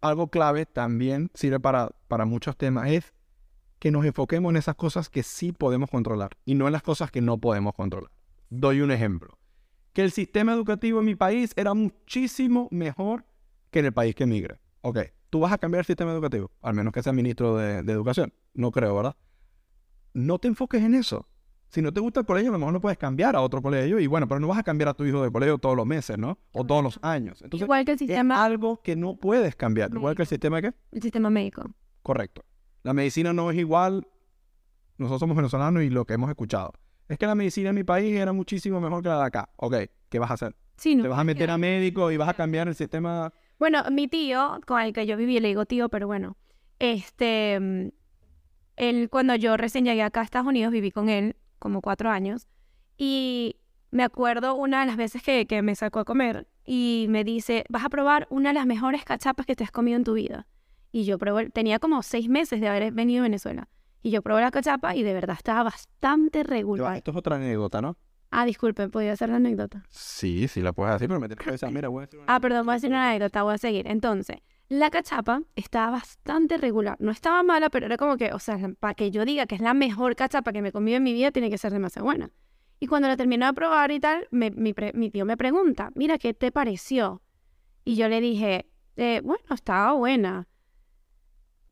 algo 0.00 0.28
clave 0.28 0.66
también 0.66 1.30
sirve 1.34 1.60
para, 1.60 1.90
para 2.08 2.24
muchos 2.24 2.56
temas 2.56 2.88
es 2.90 3.12
que 3.78 3.90
nos 3.90 4.04
enfoquemos 4.04 4.50
en 4.50 4.56
esas 4.56 4.74
cosas 4.74 5.08
que 5.08 5.22
sí 5.22 5.52
podemos 5.52 5.90
controlar 5.90 6.30
y 6.44 6.54
no 6.54 6.66
en 6.66 6.72
las 6.72 6.82
cosas 6.82 7.10
que 7.10 7.20
no 7.20 7.38
podemos 7.38 7.74
controlar. 7.74 8.10
Doy 8.50 8.80
un 8.80 8.90
ejemplo. 8.90 9.38
Que 9.92 10.02
el 10.02 10.10
sistema 10.10 10.52
educativo 10.52 11.00
en 11.00 11.06
mi 11.06 11.14
país 11.14 11.52
era 11.56 11.74
muchísimo 11.74 12.68
mejor 12.70 13.24
que 13.70 13.80
en 13.80 13.86
el 13.86 13.92
país 13.92 14.14
que 14.14 14.24
emigra. 14.24 14.60
Ok, 14.80 14.98
tú 15.30 15.40
vas 15.40 15.52
a 15.52 15.58
cambiar 15.58 15.80
el 15.80 15.86
sistema 15.86 16.12
educativo, 16.12 16.50
al 16.62 16.74
menos 16.74 16.92
que 16.92 17.02
sea 17.02 17.12
ministro 17.12 17.56
de, 17.56 17.82
de 17.82 17.92
educación. 17.92 18.32
No 18.54 18.70
creo, 18.70 18.94
¿verdad? 18.96 19.16
No 20.14 20.38
te 20.38 20.48
enfoques 20.48 20.82
en 20.82 20.94
eso. 20.94 21.28
Si 21.68 21.82
no 21.82 21.92
te 21.92 22.00
gusta 22.00 22.20
el 22.20 22.26
colegio, 22.26 22.50
a 22.50 22.52
lo 22.52 22.58
mejor 22.58 22.72
no 22.72 22.80
puedes 22.80 22.96
cambiar 22.96 23.36
a 23.36 23.42
otro 23.42 23.60
colegio. 23.60 24.00
Y 24.00 24.06
bueno, 24.06 24.26
pero 24.26 24.40
no 24.40 24.48
vas 24.48 24.58
a 24.58 24.62
cambiar 24.62 24.88
a 24.88 24.94
tu 24.94 25.04
hijo 25.04 25.22
de 25.22 25.30
colegio 25.30 25.58
todos 25.58 25.76
los 25.76 25.86
meses, 25.86 26.16
¿no? 26.16 26.38
O 26.52 26.64
todos 26.64 26.82
los 26.82 26.98
años. 27.02 27.42
Entonces, 27.42 27.66
igual 27.66 27.84
que 27.84 27.92
el 27.92 27.98
sistema. 27.98 28.34
Es 28.34 28.40
algo 28.40 28.80
que 28.82 28.96
no 28.96 29.16
puedes 29.16 29.54
cambiar. 29.54 29.90
Igual 29.92 30.14
que 30.14 30.22
el 30.22 30.28
sistema 30.28 30.62
qué? 30.62 30.72
El 30.92 31.02
sistema 31.02 31.28
médico. 31.28 31.64
Correcto. 32.02 32.44
La 32.82 32.94
medicina 32.94 33.32
no 33.32 33.50
es 33.50 33.58
igual. 33.58 34.08
Nosotros 34.96 35.20
somos 35.20 35.36
venezolanos 35.36 35.82
y 35.82 35.90
lo 35.90 36.06
que 36.06 36.14
hemos 36.14 36.30
escuchado. 36.30 36.72
Es 37.08 37.18
que 37.18 37.26
la 37.26 37.34
medicina 37.34 37.70
en 37.70 37.74
mi 37.74 37.84
país 37.84 38.14
era 38.16 38.32
muchísimo 38.32 38.80
mejor 38.80 39.02
que 39.02 39.08
la 39.10 39.18
de 39.18 39.24
acá. 39.24 39.50
Ok, 39.56 39.74
¿qué 40.08 40.18
vas 40.18 40.30
a 40.30 40.34
hacer? 40.34 40.56
Sí, 40.76 40.94
no, 40.94 41.02
¿Te 41.02 41.08
vas 41.08 41.18
a 41.18 41.24
meter 41.24 41.50
a 41.50 41.58
médico 41.58 42.10
y 42.10 42.16
vas 42.16 42.28
a 42.28 42.34
cambiar 42.34 42.68
el 42.68 42.74
sistema? 42.74 43.32
Bueno, 43.58 43.82
mi 43.90 44.08
tío, 44.08 44.60
con 44.66 44.80
el 44.80 44.92
que 44.92 45.06
yo 45.06 45.16
viví, 45.16 45.38
le 45.40 45.48
digo 45.48 45.66
tío, 45.66 45.88
pero 45.88 46.06
bueno, 46.06 46.36
este, 46.78 47.58
mm, 47.58 47.88
él 48.76 49.08
cuando 49.10 49.34
yo 49.34 49.56
recién 49.56 49.84
llegué 49.84 50.02
acá 50.02 50.20
a 50.20 50.24
Estados 50.24 50.46
Unidos, 50.46 50.72
viví 50.72 50.92
con 50.92 51.08
él 51.08 51.36
como 51.58 51.80
cuatro 51.80 52.10
años. 52.10 52.46
Y 52.96 53.56
me 53.90 54.02
acuerdo 54.04 54.54
una 54.54 54.80
de 54.80 54.86
las 54.86 54.96
veces 54.96 55.22
que, 55.22 55.46
que 55.46 55.62
me 55.62 55.74
sacó 55.74 56.00
a 56.00 56.04
comer 56.04 56.48
y 56.64 57.06
me 57.08 57.24
dice, 57.24 57.64
vas 57.68 57.84
a 57.84 57.88
probar 57.88 58.26
una 58.30 58.50
de 58.50 58.54
las 58.54 58.66
mejores 58.66 59.04
cachapas 59.04 59.46
que 59.46 59.56
te 59.56 59.64
has 59.64 59.70
comido 59.70 59.96
en 59.96 60.04
tu 60.04 60.14
vida. 60.14 60.46
Y 60.92 61.04
yo 61.04 61.18
probé, 61.18 61.50
tenía 61.50 61.78
como 61.78 62.02
seis 62.02 62.28
meses 62.28 62.60
de 62.60 62.68
haber 62.68 62.92
venido 62.92 63.20
a 63.20 63.24
Venezuela. 63.24 63.68
Y 64.02 64.10
yo 64.10 64.22
probé 64.22 64.42
la 64.42 64.50
cachapa 64.50 64.94
y 64.94 65.02
de 65.02 65.12
verdad 65.12 65.36
estaba 65.36 65.64
bastante 65.64 66.42
regular. 66.42 66.96
Esto 66.96 67.10
es 67.10 67.16
otra 67.16 67.36
anécdota, 67.36 67.80
¿no? 67.82 67.96
Ah, 68.30 68.44
disculpe, 68.44 68.88
¿podía 68.88 69.12
hacer 69.12 69.30
la 69.30 69.36
anécdota? 69.36 69.84
Sí, 69.88 70.48
sí 70.48 70.60
la 70.60 70.72
puedes 70.72 70.94
decir, 70.94 71.08
pero 71.08 71.20
me 71.20 71.28
tienes 71.28 71.44
que 71.44 71.52
decir, 71.52 71.68
mira, 71.72 71.88
voy 71.88 72.02
a 72.02 72.06
decir 72.06 72.20
una 72.20 72.34
Ah, 72.34 72.40
perdón, 72.40 72.66
voy 72.66 72.72
a 72.72 72.76
decir 72.76 72.90
una 72.90 73.08
anécdota, 73.08 73.42
voy 73.42 73.54
a 73.54 73.58
seguir. 73.58 73.86
Entonces, 73.86 74.38
la 74.68 74.90
cachapa 74.90 75.42
estaba 75.56 75.90
bastante 75.92 76.58
regular. 76.58 76.96
No 77.00 77.10
estaba 77.10 77.42
mala, 77.42 77.70
pero 77.70 77.86
era 77.86 77.96
como 77.96 78.16
que, 78.16 78.32
o 78.32 78.38
sea, 78.38 78.58
para 78.78 78.94
que 78.94 79.10
yo 79.10 79.24
diga 79.24 79.46
que 79.46 79.54
es 79.54 79.60
la 79.60 79.74
mejor 79.74 80.14
cachapa 80.14 80.52
que 80.52 80.60
me 80.60 80.68
he 80.68 80.72
comido 80.72 80.98
en 80.98 81.02
mi 81.02 81.12
vida, 81.12 81.30
tiene 81.30 81.50
que 81.50 81.58
ser 81.58 81.72
demasiado 81.72 82.04
buena. 82.04 82.30
Y 82.80 82.86
cuando 82.86 83.08
la 83.08 83.16
terminé 83.16 83.46
de 83.46 83.52
probar 83.54 83.90
y 83.90 83.98
tal, 83.98 84.28
mi, 84.30 85.10
tío 85.10 85.24
me 85.24 85.36
pregunta, 85.36 85.90
mira, 85.94 86.18
¿qué 86.18 86.34
te 86.34 86.52
pareció? 86.52 87.22
Y 87.84 87.96
yo 87.96 88.08
le 88.08 88.20
dije, 88.20 88.66
eh, 88.96 89.20
bueno, 89.24 89.42
estaba 89.50 89.94
buena. 89.94 90.46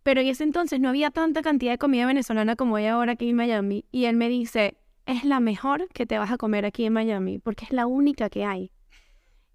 Pero 0.03 0.21
en 0.21 0.29
ese 0.29 0.45
entonces 0.45 0.81
no 0.81 0.89
había 0.89 1.11
tanta 1.11 1.43
cantidad 1.43 1.73
de 1.73 1.79
comida 1.79 2.07
venezolana 2.07 2.57
como 2.57 2.77
hay 2.77 2.87
ahora 2.87 3.13
aquí 3.13 3.29
en 3.29 3.37
Miami. 3.37 3.85
Y 3.93 4.07
él 4.07 4.17
me 4.17 4.29
dice, 4.29 4.79
es 5.05 5.25
la 5.25 5.41
mejor 5.41 5.89
que 5.91 6.07
te 6.07 6.19
vas 6.19 6.31
a 6.31 6.39
comer 6.39 6.65
aquí 6.65 6.87
en 6.87 6.95
Miami, 6.95 7.39
porque 7.39 7.67
es 7.67 7.73
la 7.73 7.87
única 7.87 8.31
que 8.31 8.45
hay. 8.45 8.73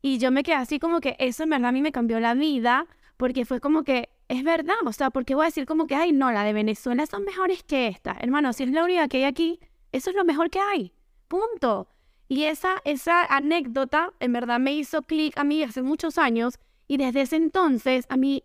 Y 0.01 0.19
yo 0.19 0.31
me 0.31 0.43
quedé 0.43 0.55
así 0.55 0.79
como 0.79 1.01
que 1.01 1.15
eso 1.19 1.43
en 1.43 1.49
verdad 1.49 1.69
a 1.69 1.71
mí 1.71 1.81
me 1.81 1.91
cambió 1.91 2.19
la 2.19 2.33
vida 2.33 2.87
porque 3.21 3.45
fue 3.45 3.59
como 3.59 3.83
que, 3.83 4.09
es 4.29 4.43
verdad, 4.43 4.73
o 4.83 4.91
sea, 4.91 5.11
porque 5.11 5.35
voy 5.35 5.43
a 5.43 5.45
decir 5.45 5.67
como 5.67 5.85
que, 5.85 5.93
ay, 5.93 6.11
no, 6.11 6.31
la 6.31 6.43
de 6.43 6.53
Venezuela 6.53 7.05
son 7.05 7.23
mejores 7.23 7.61
que 7.61 7.87
esta. 7.87 8.17
Hermano, 8.19 8.51
si 8.51 8.63
es 8.63 8.71
la 8.71 8.83
única 8.83 9.07
que 9.07 9.17
hay 9.17 9.23
aquí, 9.25 9.59
eso 9.91 10.09
es 10.09 10.15
lo 10.15 10.25
mejor 10.25 10.49
que 10.49 10.59
hay. 10.59 10.91
Punto. 11.27 11.87
Y 12.27 12.45
esa, 12.45 12.81
esa 12.83 13.23
anécdota 13.25 14.11
en 14.19 14.33
verdad 14.33 14.59
me 14.59 14.73
hizo 14.73 15.03
clic 15.03 15.37
a 15.37 15.43
mí 15.43 15.61
hace 15.61 15.83
muchos 15.83 16.17
años 16.17 16.57
y 16.87 16.97
desde 16.97 17.21
ese 17.21 17.35
entonces 17.35 18.07
a 18.09 18.17
mí 18.17 18.43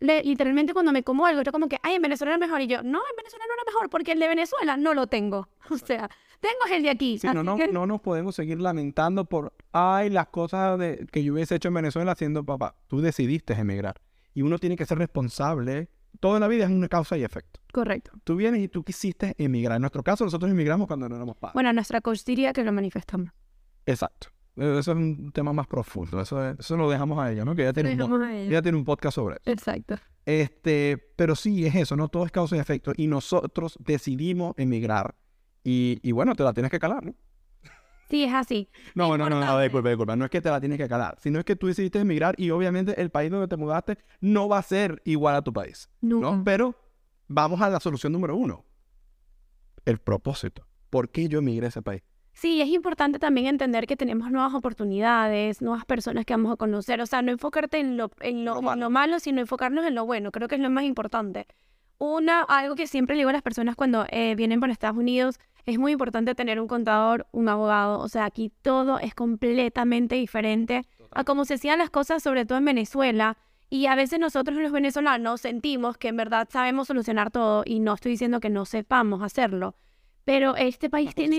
literalmente 0.00 0.74
cuando 0.74 0.92
me 0.92 1.02
como 1.02 1.24
algo, 1.24 1.40
yo 1.40 1.50
como 1.50 1.68
que, 1.70 1.78
ay, 1.82 1.94
en 1.94 2.02
Venezuela 2.02 2.34
es 2.34 2.40
mejor. 2.40 2.60
Y 2.60 2.66
yo, 2.66 2.82
no, 2.82 2.98
en 2.98 3.16
Venezuela 3.16 3.46
no 3.48 3.54
es 3.54 3.74
mejor 3.74 3.88
porque 3.88 4.12
el 4.12 4.20
de 4.20 4.28
Venezuela 4.28 4.76
no 4.76 4.92
lo 4.92 5.06
tengo. 5.06 5.48
O 5.70 5.78
sea, 5.78 6.10
tengo 6.40 6.76
el 6.76 6.82
de 6.82 6.90
aquí. 6.90 7.18
Sí, 7.18 7.26
no, 7.26 7.42
no, 7.42 7.56
no 7.56 7.86
nos 7.86 8.02
podemos 8.02 8.34
seguir 8.34 8.60
lamentando 8.60 9.24
por, 9.24 9.54
ay, 9.72 10.10
las 10.10 10.26
cosas 10.26 10.78
de, 10.78 11.06
que 11.10 11.24
yo 11.24 11.32
hubiese 11.32 11.54
hecho 11.54 11.68
en 11.68 11.74
Venezuela 11.74 12.12
haciendo 12.12 12.44
papá. 12.44 12.74
Tú 12.86 13.00
decidiste 13.00 13.54
emigrar 13.54 13.94
y 14.34 14.42
uno 14.42 14.58
tiene 14.58 14.76
que 14.76 14.86
ser 14.86 14.98
responsable. 14.98 15.88
Toda 16.18 16.40
la 16.40 16.48
vida 16.48 16.64
es 16.64 16.70
una 16.70 16.88
causa 16.88 17.16
y 17.16 17.24
efecto. 17.24 17.60
Correcto. 17.72 18.12
Tú 18.24 18.36
vienes 18.36 18.60
y 18.62 18.68
tú 18.68 18.82
quisiste 18.82 19.34
emigrar. 19.38 19.76
En 19.76 19.82
nuestro 19.82 20.02
caso, 20.02 20.24
nosotros 20.24 20.50
emigramos 20.50 20.86
cuando 20.86 21.08
no 21.08 21.16
éramos 21.16 21.36
padres. 21.36 21.54
Bueno, 21.54 21.72
nuestra 21.72 22.00
coach 22.00 22.24
diría 22.24 22.52
que 22.52 22.64
lo 22.64 22.72
manifestamos. 22.72 23.30
Exacto. 23.86 24.28
Eso 24.56 24.78
es 24.78 24.88
un 24.88 25.30
tema 25.32 25.52
más 25.52 25.66
profundo. 25.66 26.20
Eso, 26.20 26.50
eso 26.50 26.76
lo 26.76 26.90
dejamos 26.90 27.18
a 27.18 27.30
ella, 27.32 27.44
¿no? 27.44 27.54
Que 27.54 27.62
ella 27.62 27.72
tiene, 27.72 28.02
un, 28.02 28.24
ella 28.24 28.60
tiene 28.60 28.76
un 28.76 28.84
podcast 28.84 29.14
sobre 29.14 29.36
eso. 29.36 29.50
Exacto. 29.50 29.96
Este, 30.26 30.98
pero 31.16 31.34
sí, 31.34 31.64
es 31.66 31.74
eso, 31.74 31.96
no 31.96 32.08
todo 32.08 32.26
es 32.26 32.32
causa 32.32 32.56
y 32.56 32.58
efecto. 32.58 32.92
Y 32.96 33.06
nosotros 33.06 33.78
decidimos 33.80 34.54
emigrar. 34.58 35.14
Y, 35.64 35.98
y 36.02 36.12
bueno, 36.12 36.34
te 36.34 36.42
la 36.42 36.52
tienes 36.52 36.70
que 36.70 36.78
calar, 36.78 37.04
¿no? 37.04 37.14
Sí, 38.10 38.24
es 38.24 38.34
así. 38.34 38.68
No, 38.94 39.16
no, 39.16 39.30
no, 39.30 39.40
no, 39.40 39.60
disculpa, 39.60 39.88
disculpa. 39.88 40.16
No 40.16 40.24
es 40.24 40.30
que 40.30 40.40
te 40.40 40.50
la 40.50 40.58
tienes 40.58 40.78
que 40.78 40.88
calar, 40.88 41.16
sino 41.20 41.38
es 41.38 41.44
que 41.44 41.54
tú 41.54 41.68
decidiste 41.68 42.00
emigrar 42.00 42.34
y 42.38 42.50
obviamente 42.50 43.00
el 43.00 43.10
país 43.10 43.30
donde 43.30 43.46
te 43.46 43.56
mudaste 43.56 43.98
no 44.20 44.48
va 44.48 44.58
a 44.58 44.62
ser 44.62 45.00
igual 45.04 45.36
a 45.36 45.42
tu 45.42 45.52
país. 45.52 45.88
¿no? 46.00 46.42
Pero 46.44 46.74
vamos 47.28 47.60
a 47.60 47.70
la 47.70 47.78
solución 47.78 48.12
número 48.12 48.36
uno. 48.36 48.64
El 49.84 49.98
propósito. 49.98 50.66
¿Por 50.90 51.10
qué 51.10 51.28
yo 51.28 51.38
emigré 51.38 51.66
a 51.66 51.68
ese 51.68 51.82
país? 51.82 52.02
Sí, 52.32 52.60
es 52.60 52.68
importante 52.68 53.18
también 53.18 53.46
entender 53.46 53.86
que 53.86 53.96
tenemos 53.96 54.30
nuevas 54.30 54.54
oportunidades, 54.54 55.62
nuevas 55.62 55.84
personas 55.84 56.24
que 56.24 56.34
vamos 56.34 56.52
a 56.52 56.56
conocer. 56.56 57.00
O 57.00 57.06
sea, 57.06 57.22
no 57.22 57.30
enfocarte 57.30 57.78
en 57.78 57.96
lo, 57.96 58.10
en 58.20 58.44
lo, 58.44 58.60
malo. 58.62 59.20
sino 59.20 59.40
enfocarnos 59.40 59.86
en 59.86 59.94
lo 59.94 60.04
bueno. 60.04 60.32
Creo 60.32 60.48
que 60.48 60.56
es 60.56 60.60
lo 60.60 60.70
más 60.70 60.84
importante. 60.84 61.46
Una, 61.98 62.40
algo 62.42 62.76
que 62.76 62.86
siempre 62.86 63.14
digo 63.14 63.28
a 63.28 63.32
las 63.32 63.42
personas 63.42 63.76
cuando 63.76 64.06
eh, 64.10 64.34
vienen 64.34 64.58
por 64.58 64.70
Estados 64.70 64.96
Unidos, 64.96 65.38
es 65.66 65.78
muy 65.78 65.92
importante 65.92 66.34
tener 66.34 66.60
un 66.60 66.68
contador, 66.68 67.26
un 67.32 67.48
abogado. 67.48 68.00
O 68.00 68.08
sea, 68.08 68.24
aquí 68.24 68.52
todo 68.62 68.98
es 68.98 69.14
completamente 69.14 70.14
diferente 70.16 70.82
a 71.10 71.24
cómo 71.24 71.44
se 71.44 71.54
hacían 71.54 71.78
las 71.78 71.90
cosas, 71.90 72.22
sobre 72.22 72.46
todo 72.46 72.58
en 72.58 72.64
Venezuela. 72.64 73.36
Y 73.68 73.86
a 73.86 73.94
veces 73.94 74.18
nosotros 74.18 74.58
los 74.58 74.72
venezolanos 74.72 75.42
sentimos 75.42 75.96
que 75.96 76.08
en 76.08 76.16
verdad 76.16 76.48
sabemos 76.50 76.88
solucionar 76.88 77.30
todo 77.30 77.62
y 77.64 77.80
no 77.80 77.94
estoy 77.94 78.12
diciendo 78.12 78.40
que 78.40 78.50
no 78.50 78.64
sepamos 78.64 79.22
hacerlo. 79.22 79.76
Pero 80.24 80.56
este 80.56 80.90
país 80.90 81.14
tiene... 81.14 81.36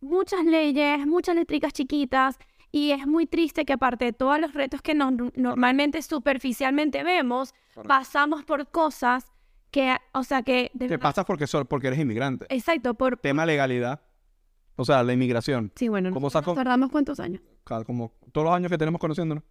Muchas 0.00 0.44
leyes, 0.44 1.06
muchas 1.06 1.34
letricas 1.34 1.72
chiquitas 1.72 2.38
y 2.74 2.90
es 2.90 3.06
muy 3.06 3.26
triste 3.26 3.64
que 3.64 3.72
aparte 3.72 4.06
de 4.06 4.12
todos 4.12 4.38
los 4.40 4.52
retos 4.52 4.82
que 4.82 4.94
normalmente 4.94 6.02
superficialmente 6.02 7.04
vemos, 7.04 7.54
pasamos 7.86 8.44
por 8.44 8.68
cosas 8.68 9.26
que, 9.74 9.96
o 10.12 10.22
sea, 10.22 10.44
que... 10.44 10.70
Te 10.78 11.00
pasas 11.00 11.24
porque, 11.24 11.46
porque 11.68 11.88
eres 11.88 11.98
inmigrante. 11.98 12.46
Exacto, 12.48 12.94
por... 12.94 13.16
Tema 13.16 13.44
legalidad. 13.44 14.00
O 14.76 14.84
sea, 14.84 15.02
la 15.02 15.12
inmigración. 15.12 15.72
Sí, 15.74 15.88
bueno, 15.88 16.12
¿Cómo 16.12 16.30
saco? 16.30 16.54
tardamos 16.54 16.92
cuántos 16.92 17.18
años. 17.18 17.42
Como 17.84 18.12
todos 18.30 18.44
los 18.44 18.54
años 18.54 18.70
que 18.70 18.78
tenemos 18.78 19.00
conociéndonos. 19.00 19.42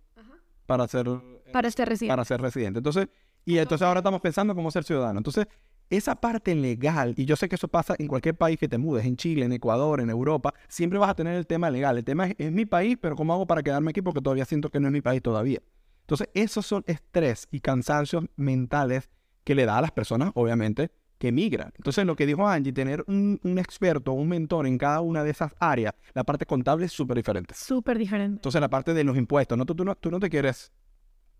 Para 0.65 0.87
ser... 0.87 1.07
Para 1.51 1.69
ser 1.69 1.89
residente. 1.89 2.09
Para 2.09 2.23
ser 2.23 2.39
residente. 2.39 2.77
Entonces, 2.79 3.09
y 3.43 3.57
entonces 3.57 3.85
ahora 3.85 3.99
estamos 3.99 4.21
pensando 4.21 4.55
cómo 4.55 4.71
ser 4.71 4.85
ciudadano. 4.85 5.19
Entonces, 5.19 5.45
esa 5.89 6.15
parte 6.15 6.55
legal, 6.55 7.13
y 7.17 7.25
yo 7.25 7.35
sé 7.35 7.49
que 7.49 7.55
eso 7.55 7.67
pasa 7.67 7.93
en 7.99 8.07
cualquier 8.07 8.35
país 8.35 8.57
que 8.57 8.69
te 8.69 8.77
mudes, 8.77 9.05
en 9.05 9.17
Chile, 9.17 9.43
en 9.43 9.51
Ecuador, 9.51 9.99
en 9.99 10.09
Europa, 10.09 10.53
siempre 10.69 10.99
vas 10.99 11.09
a 11.09 11.15
tener 11.15 11.35
el 11.35 11.47
tema 11.47 11.69
legal. 11.69 11.97
El 11.97 12.05
tema 12.05 12.27
es, 12.27 12.49
mi 12.49 12.65
país, 12.65 12.97
pero 12.97 13.17
¿cómo 13.17 13.33
hago 13.33 13.45
para 13.45 13.61
quedarme 13.61 13.89
aquí? 13.89 14.01
Porque 14.01 14.21
todavía 14.21 14.45
siento 14.45 14.69
que 14.69 14.79
no 14.79 14.87
es 14.87 14.93
mi 14.93 15.01
país 15.01 15.21
todavía. 15.21 15.59
Entonces, 15.99 16.29
esos 16.33 16.65
son 16.65 16.85
estrés 16.87 17.49
y 17.51 17.59
cansancios 17.59 18.23
mentales 18.37 19.09
que 19.43 19.55
le 19.55 19.65
da 19.65 19.77
a 19.77 19.81
las 19.81 19.91
personas, 19.91 20.31
obviamente, 20.35 20.91
que 21.17 21.31
migran. 21.31 21.71
Entonces, 21.77 22.05
lo 22.05 22.15
que 22.15 22.25
dijo 22.25 22.47
Angie, 22.47 22.73
tener 22.73 23.03
un, 23.07 23.39
experto, 23.57 24.13
un 24.13 24.27
mentor 24.27 24.67
en 24.67 24.77
cada 24.77 25.01
una 25.01 25.23
de 25.23 25.31
esas 25.31 25.53
áreas, 25.59 25.93
la 26.13 26.23
parte 26.23 26.45
contable 26.45 26.85
es 26.85 26.91
súper 26.91 27.17
diferente. 27.17 27.53
Súper 27.55 27.97
diferente. 27.97 28.37
Entonces, 28.37 28.59
la 28.59 28.69
parte 28.69 28.93
de 28.93 29.03
los 29.03 29.17
impuestos, 29.17 29.57
¿no? 29.57 29.65
Tú, 29.65 29.85
no, 29.85 29.95
tú 29.95 30.11
no 30.11 30.19
te 30.19 30.29
quieres 30.29 30.71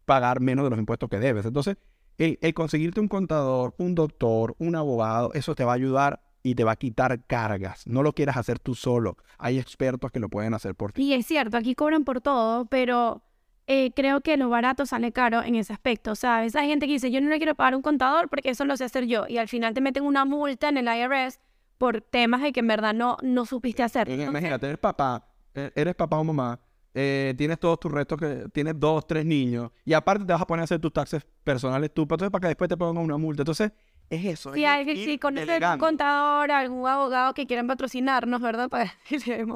pagar 0.06 0.40
menos 0.40 0.64
de 0.64 0.70
los 0.70 0.80
impuestos 0.80 1.10
que 1.10 1.20
debes. 1.20 1.46
Entonces, 1.46 1.78
el, 2.18 2.54
conseguirte 2.54 3.00
un 3.00 3.08
contador, 3.08 3.74
un 3.78 3.96
doctor, 3.96 4.56
un 4.60 4.76
abogado, 4.76 5.34
eso 5.34 5.56
te 5.56 5.64
va 5.64 5.72
a 5.74 5.76
ayudar 5.76 6.22
y 6.44 6.56
te 6.56 6.64
va 6.64 6.74
a 6.74 6.76
quitar 6.76 7.26
cargas. 7.26 7.88
No 7.88 8.04
lo 8.04 8.14
quieras 8.14 8.38
hacer 8.38 8.60
tú 8.60 8.76
solo. 8.76 9.18
Hay 9.38 9.60
expertos 9.60 10.12
que 10.12 10.20
lo 10.20 10.30
pueden 10.30 10.54
hacer 10.54 10.76
por 10.76 10.92
ti. 10.92 11.04
Y 11.04 11.14
es 11.14 11.26
cierto, 11.26 11.58
aquí 11.58 11.74
cobran 11.74 12.04
por 12.04 12.22
todo, 12.22 12.66
pero 12.66 13.24
eh, 13.68 13.92
creo 13.96 14.22
que 14.22 14.38
lo 14.38 14.50
barato 14.50 14.86
sale 14.86 15.12
caro 15.12 15.42
en 15.44 15.56
ese 15.56 15.74
aspecto, 15.74 16.16
¿sabes? 16.16 16.56
Hay 16.56 16.68
gente 16.68 16.86
que 16.86 16.94
dice, 16.94 17.12
yo 17.12 17.22
no 17.22 17.30
le 17.30 17.38
quiero 17.38 17.56
pagar 17.56 17.76
un 17.76 17.82
contador 17.82 18.30
porque 18.30 18.50
eso 18.50 18.66
lo 18.66 18.76
sé 18.78 18.86
hacer 18.86 19.06
yo. 19.06 19.26
Y 19.28 19.38
al 19.38 19.48
final 19.48 19.74
te 19.74 19.82
meten 19.82 20.04
una 20.04 20.26
multa 20.26 20.70
en 20.70 20.78
el 20.78 20.88
IRS 20.88 21.40
por 21.78 22.02
temas 22.02 22.42
de 22.42 22.52
que 22.52 22.60
en 22.60 22.68
verdad 22.68 22.94
no, 22.94 23.18
no 23.22 23.46
supiste 23.46 23.84
hacer. 23.84 24.10
Imagínate, 24.10 24.68
eres 24.68 24.80
papá, 24.80 25.28
e, 25.54 25.72
eres 25.76 25.96
papá 25.96 26.18
o 26.18 26.24
mamá 26.24 26.60
eh, 26.96 27.34
tienes 27.38 27.60
todos 27.60 27.80
tus 27.80 27.92
restos, 27.92 28.20
que 28.20 28.46
tienes 28.54 28.80
dos, 28.80 29.08
tres 29.08 29.26
niños, 29.26 29.72
y 29.84 29.94
aparte 29.94 30.26
te 30.26 30.34
vas 30.34 30.42
a 30.42 30.46
poner 30.46 30.62
a 30.62 30.64
hacer 30.66 30.80
tus 30.80 30.94
taxes 30.94 31.26
personales 31.44 31.92
tú, 31.94 32.04
entonces 32.04 32.30
para 32.30 32.42
que 32.42 32.48
después 32.50 32.70
te 32.70 32.78
pongan 32.78 33.04
una 33.04 33.18
multa. 33.18 33.42
Entonces, 33.42 33.72
es 34.10 34.26
eso. 34.26 34.54
Si 34.54 34.64
alguien, 34.64 34.98
si 34.98 35.18
conoces 35.18 35.60
un 35.62 35.80
contador, 35.80 36.52
algún 36.52 36.88
abogado 36.88 37.34
que 37.34 37.48
quieran 37.48 37.68
patrocinarnos, 37.68 38.42
¿verdad? 38.42 38.70
Para 38.70 38.94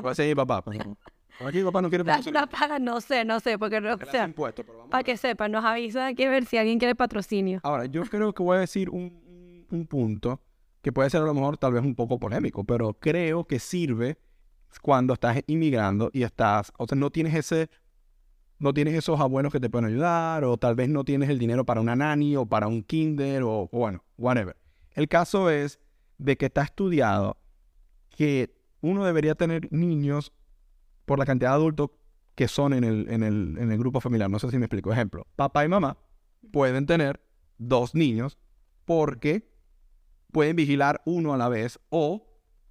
pues 0.02 0.18
sí, 0.18 0.34
papá. 0.34 0.64
Pues, 0.64 0.80
aquí 1.46 1.64
papá 1.64 1.82
no 1.82 1.90
quiere 1.90 2.04
patrocinar. 2.04 2.50
La, 2.70 2.80
no 2.80 3.02
sé, 3.02 3.26
no 3.26 3.40
sé, 3.40 3.58
porque 3.58 3.82
no, 3.82 3.98
sea, 3.98 4.34
para 4.90 5.04
que 5.04 5.18
sepan, 5.18 5.52
nos 5.52 5.64
avisa 5.64 6.14
que 6.14 6.30
ver 6.30 6.46
si 6.46 6.58
alguien 6.58 6.80
quiere 6.80 6.96
patrocinio. 6.96 7.60
Ahora, 7.64 7.86
yo 7.86 8.04
creo 8.10 8.34
que 8.34 8.44
voy 8.44 8.58
a 8.58 8.60
decir 8.62 8.90
un, 8.90 9.66
un 9.70 9.88
punto 9.88 10.42
que 10.82 10.92
puede 10.92 11.10
ser 11.10 11.22
a 11.22 11.26
lo 11.26 11.34
mejor 11.34 11.58
tal 11.58 11.74
vez 11.74 11.84
un 11.84 11.96
poco 11.96 12.20
polémico, 12.20 12.64
pero 12.64 12.94
creo 12.94 13.46
que 13.46 13.60
sirve 13.60 14.18
cuando 14.82 15.14
estás 15.14 15.42
inmigrando 15.48 16.10
y 16.14 16.24
estás, 16.24 16.72
o 16.78 16.86
sea, 16.88 16.98
no 16.98 17.10
tienes 17.10 17.34
ese, 17.34 17.70
no 18.60 18.74
tienes 18.74 18.94
esos 18.94 19.20
abuelos 19.20 19.52
que 19.52 19.60
te 19.60 19.70
pueden 19.70 19.90
ayudar, 19.90 20.44
o 20.44 20.58
tal 20.58 20.76
vez 20.76 20.90
no 20.90 21.04
tienes 21.04 21.30
el 21.30 21.40
dinero 21.40 21.66
para 21.66 21.82
una 21.82 21.96
nanny 21.96 22.36
o 22.36 22.46
para 22.46 22.68
un 22.68 22.84
kinder, 22.84 23.44
o, 23.44 23.70
bueno, 23.72 24.04
whatever. 24.18 24.56
El 24.94 25.08
caso 25.08 25.50
es 25.50 25.80
de 26.18 26.38
que 26.38 26.48
está 26.48 26.64
estudiado 26.64 27.38
que 28.10 28.56
uno 28.82 29.06
debería 29.06 29.36
tener 29.36 29.72
niños 29.72 30.32
por 31.08 31.18
la 31.18 31.26
cantidad 31.26 31.52
de 31.52 31.56
adultos 31.56 31.90
que 32.36 32.50
son 32.50 32.74
en 32.74 32.84
el, 32.84 33.10
en 33.10 33.24
el, 33.24 33.58
en 33.58 33.72
el 33.72 33.80
grupo 33.80 34.02
familiar. 34.02 34.30
No 34.30 34.38
sé 34.40 34.52
si 34.52 34.58
me 34.60 34.66
explico. 34.66 34.92
Ejemplo, 34.92 35.26
papá 35.38 35.64
y 35.64 35.70
mamá 35.70 35.98
pueden 36.52 36.86
tener 36.86 37.22
dos 37.58 37.96
niños 37.96 38.38
porque 38.86 39.50
pueden 40.32 40.58
vigilar 40.58 41.02
uno 41.06 41.34
a 41.34 41.38
la 41.38 41.48
vez 41.48 41.80
o 41.90 42.28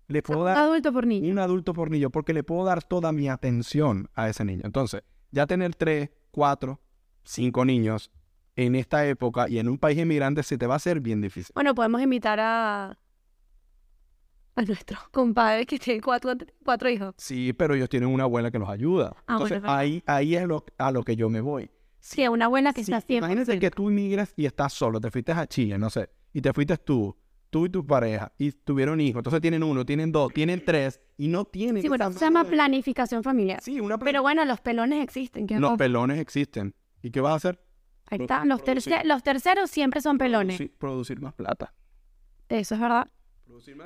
le 0.07 0.23
puedo 0.23 0.45
dar... 0.45 0.57
Un 0.59 0.63
adulto 0.65 0.93
por 0.93 1.07
niño. 1.07 1.33
Un 1.33 1.39
adulto 1.39 1.73
por 1.73 1.91
niño, 1.91 2.11
porque 2.11 2.35
le 2.35 2.45
puedo 2.45 2.65
dar 2.65 2.85
toda 2.85 3.11
mi 3.11 3.29
atención 3.29 4.09
a 4.15 4.29
ese 4.29 4.45
niño. 4.45 4.61
Entonces, 4.65 5.03
ya 5.31 5.47
tener 5.47 5.75
tres, 5.75 6.11
cuatro, 6.31 6.79
cinco 7.25 7.65
niños 7.65 8.13
en 8.55 8.75
esta 8.75 9.07
época 9.07 9.49
y 9.49 9.59
en 9.59 9.69
un 9.69 9.79
país 9.79 9.99
inmigrante 9.99 10.43
se 10.43 10.59
te 10.59 10.67
va 10.67 10.75
a 10.75 10.77
hacer 10.77 11.01
bien 11.01 11.23
difícil. 11.23 11.53
Bueno, 11.55 11.75
podemos 11.75 12.03
invitar 12.03 12.39
a 12.39 12.99
a 14.57 14.63
nuestros 14.63 15.09
compadres 15.11 15.67
que 15.67 15.79
tienen 15.79 16.03
cuatro, 16.03 16.35
cuatro 16.65 16.89
hijos. 16.89 17.15
Sí, 17.19 17.53
pero 17.53 17.75
ellos 17.75 17.89
tienen 17.89 18.09
una 18.09 18.25
abuela 18.25 18.51
que 18.51 18.59
los 18.59 18.69
ayuda. 18.69 19.15
Ah, 19.27 19.35
Entonces, 19.35 19.63
ahí, 19.65 20.03
ahí 20.07 20.35
es 20.35 20.47
lo, 20.47 20.65
a 20.79 20.91
lo 20.91 21.03
que 21.03 21.15
yo 21.15 21.29
me 21.29 21.41
voy. 21.41 21.71
Sí, 22.01 22.27
una 22.27 22.47
abuela 22.47 22.73
que 22.73 22.81
está 22.81 23.01
siempre. 23.01 23.33
Imagínate 23.33 23.59
que 23.59 23.71
tú 23.71 23.91
inmigras 23.91 24.33
y 24.37 24.47
estás 24.47 24.73
solo, 24.73 25.01
te 25.01 25.11
fuiste 25.11 25.33
a 25.33 25.47
Chile, 25.47 25.79
no 25.79 25.91
sé, 25.91 26.09
y 26.33 26.41
te 26.41 26.53
fuiste 26.53 26.77
tú, 26.79 27.15
tú 27.51 27.67
y 27.67 27.69
tu 27.69 27.87
pareja 27.87 28.33
y 28.39 28.53
tuvieron 28.53 29.01
hijos, 29.01 29.21
entonces 29.21 29.41
tienen 29.43 29.63
uno, 29.63 29.85
tienen 29.85 30.11
dos, 30.11 30.33
tienen 30.33 30.65
tres 30.65 31.01
y 31.19 31.29
no 31.29 31.45
tienen... 31.45 31.83
Sí, 31.83 31.89
bueno, 31.89 32.11
se 32.13 32.21
llama 32.21 32.45
planificación 32.45 33.23
familiar. 33.23 33.61
Sí, 33.63 33.79
una 33.81 33.99
Pero 33.99 34.23
bueno, 34.23 34.45
los 34.45 34.61
pelones 34.61 35.03
existen. 35.03 35.47
Los 35.61 35.77
pelones 35.77 36.19
existen. 36.19 36.75
¿Y 37.03 37.11
qué 37.11 37.21
vas 37.21 37.33
a 37.33 37.37
hacer? 37.37 37.61
Ahí 38.09 38.21
está, 38.21 38.45
los, 38.45 38.63
los 39.05 39.23
terceros 39.23 39.71
siempre 39.71 40.01
son 40.01 40.17
pelones. 40.17 40.57
Producir, 40.57 40.79
producir 40.79 41.21
más 41.21 41.35
plata. 41.35 41.75
Eso 42.49 42.77
es 42.77 42.81
verdad. 42.81 43.09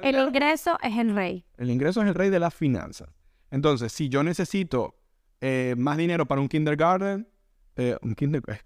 El 0.03 0.17
ingreso 0.17 0.79
es 0.83 0.97
el 0.97 1.15
rey. 1.15 1.45
El 1.57 1.71
ingreso 1.71 2.03
es 2.03 2.09
el 2.09 2.15
rey 2.15 2.31
de 2.31 2.41
las 2.41 2.55
finanzas. 2.55 3.09
Entonces, 3.51 3.93
si 3.93 4.09
yo 4.09 4.23
necesito 4.23 4.95
eh, 5.41 5.75
más 5.77 5.97
dinero 5.97 6.27
para 6.27 6.41
un 6.41 6.49
kindergarten, 6.49 7.29
eh, 7.77 7.97
un 8.03 8.15
kindergarten. 8.15 8.65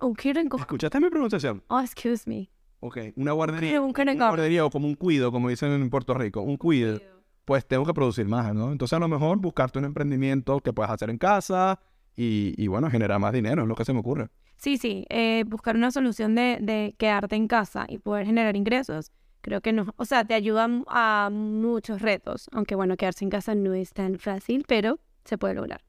Un 0.00 0.14
kindergarten. 0.14 0.60
¿Escuchaste 0.60 1.00
mi 1.00 1.10
pronunciación? 1.10 1.62
Oh, 1.68 1.80
excuse 1.80 2.28
me. 2.28 2.50
Ok, 2.80 2.98
una 3.16 3.32
guardería. 3.32 3.80
Un 3.80 3.94
una 3.98 4.14
guardería 4.14 4.64
o 4.64 4.70
como 4.70 4.86
un 4.86 4.94
cuido, 4.94 5.30
como 5.30 5.48
dicen 5.48 5.72
en 5.72 5.90
Puerto 5.90 6.14
Rico, 6.14 6.40
un 6.40 6.56
cuido. 6.56 7.00
Pues 7.44 7.66
tengo 7.66 7.84
que 7.84 7.92
producir 7.92 8.26
más, 8.26 8.54
¿no? 8.54 8.72
Entonces 8.72 8.94
a 8.94 9.00
lo 9.00 9.08
mejor 9.08 9.38
buscarte 9.38 9.78
un 9.78 9.84
emprendimiento 9.84 10.60
que 10.60 10.72
puedas 10.72 10.90
hacer 10.92 11.10
en 11.10 11.18
casa 11.18 11.80
y, 12.16 12.66
bueno, 12.66 12.90
generar 12.90 13.18
más 13.18 13.32
dinero, 13.32 13.62
es 13.62 13.68
lo 13.68 13.74
que 13.74 13.84
se 13.84 13.94
me 13.94 14.00
ocurre. 14.00 14.28
Sí, 14.56 14.76
sí, 14.76 15.06
eh, 15.08 15.44
buscar 15.46 15.74
una 15.74 15.90
solución 15.90 16.34
de, 16.34 16.58
de 16.60 16.94
quedarte 16.98 17.34
en 17.34 17.48
casa 17.48 17.86
y 17.88 17.96
poder 17.98 18.26
generar 18.26 18.56
ingresos 18.56 19.10
creo 19.40 19.60
que 19.60 19.72
no, 19.72 19.94
o 19.96 20.04
sea, 20.04 20.24
te 20.24 20.34
ayuda 20.34 20.68
a 20.88 21.30
muchos 21.32 22.02
retos, 22.02 22.48
aunque 22.52 22.74
bueno, 22.74 22.96
quedarse 22.96 23.24
en 23.24 23.30
casa 23.30 23.54
no 23.54 23.74
es 23.74 23.92
tan 23.92 24.18
fácil, 24.18 24.64
pero 24.66 24.98
se 25.24 25.38
puede 25.38 25.54
lograr. 25.54 25.82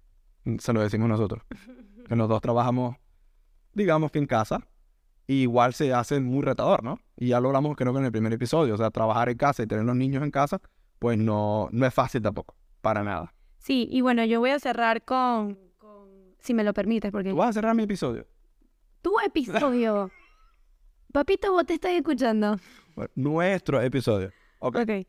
Se 0.59 0.73
lo 0.73 0.81
decimos 0.81 1.09
nosotros, 1.09 1.43
que 2.07 2.15
los 2.15 2.29
dos 2.29 2.41
trabajamos, 2.41 2.97
digamos 3.73 4.11
que 4.11 4.19
en 4.19 4.25
casa, 4.25 4.67
igual 5.27 5.73
se 5.73 5.93
hace 5.93 6.19
muy 6.19 6.41
retador, 6.43 6.83
¿no? 6.83 6.99
Y 7.15 7.27
ya 7.27 7.39
lo 7.39 7.49
hablamos 7.49 7.75
creo 7.75 7.93
que 7.93 7.99
en 7.99 8.05
el 8.05 8.11
primer 8.11 8.33
episodio, 8.33 8.73
o 8.73 8.77
sea, 8.77 8.89
trabajar 8.89 9.29
en 9.29 9.37
casa 9.37 9.63
y 9.63 9.67
tener 9.67 9.85
los 9.85 9.95
niños 9.95 10.23
en 10.23 10.31
casa, 10.31 10.59
pues 10.99 11.17
no, 11.17 11.69
no 11.71 11.85
es 11.85 11.93
fácil 11.93 12.21
tampoco, 12.21 12.55
para 12.81 13.03
nada. 13.03 13.33
Sí, 13.57 13.87
y 13.91 14.01
bueno, 14.01 14.25
yo 14.25 14.39
voy 14.39 14.49
a 14.49 14.59
cerrar 14.59 15.03
con, 15.03 15.57
si 16.39 16.53
me 16.53 16.63
lo 16.63 16.73
permites, 16.73 17.11
porque... 17.11 17.29
¿Tú 17.29 17.35
vas 17.35 17.49
a 17.49 17.53
cerrar 17.53 17.75
mi 17.75 17.83
episodio? 17.83 18.27
Tu 19.01 19.11
episodio. 19.25 20.11
Papito, 21.11 21.51
vos 21.51 21.65
te 21.65 21.73
estás 21.73 21.91
escuchando. 21.91 22.57
Nuestro 23.15 23.81
episodio. 23.81 24.31
Ok. 24.59 24.77
okay. 24.77 25.07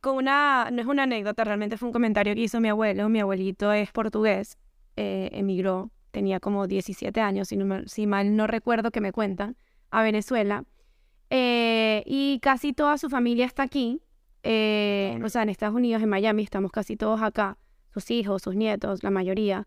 Con 0.00 0.16
una, 0.16 0.70
no 0.70 0.80
es 0.80 0.86
una 0.86 1.02
anécdota, 1.04 1.42
realmente 1.44 1.76
fue 1.76 1.88
un 1.88 1.92
comentario 1.92 2.34
que 2.34 2.42
hizo 2.42 2.60
mi 2.60 2.68
abuelo. 2.68 3.08
Mi 3.08 3.20
abuelito 3.20 3.72
es 3.72 3.90
portugués, 3.90 4.58
eh, 4.96 5.30
emigró 5.32 5.90
tenía 6.12 6.38
como 6.38 6.68
17 6.68 7.20
años, 7.20 7.48
si, 7.48 7.58
si 7.86 8.06
mal 8.06 8.36
no 8.36 8.46
recuerdo 8.46 8.92
que 8.92 9.00
me 9.00 9.10
cuentan, 9.10 9.56
a 9.90 10.02
Venezuela. 10.02 10.64
Eh, 11.30 12.04
y 12.06 12.38
casi 12.40 12.72
toda 12.72 12.98
su 12.98 13.08
familia 13.08 13.46
está 13.46 13.64
aquí, 13.64 14.02
eh, 14.44 15.18
o 15.24 15.28
sea, 15.28 15.42
en 15.42 15.48
Estados 15.48 15.74
Unidos, 15.74 16.02
en 16.02 16.10
Miami, 16.10 16.42
estamos 16.42 16.70
casi 16.70 16.96
todos 16.96 17.22
acá, 17.22 17.58
sus 17.92 18.10
hijos, 18.10 18.42
sus 18.42 18.54
nietos, 18.54 19.02
la 19.02 19.10
mayoría. 19.10 19.66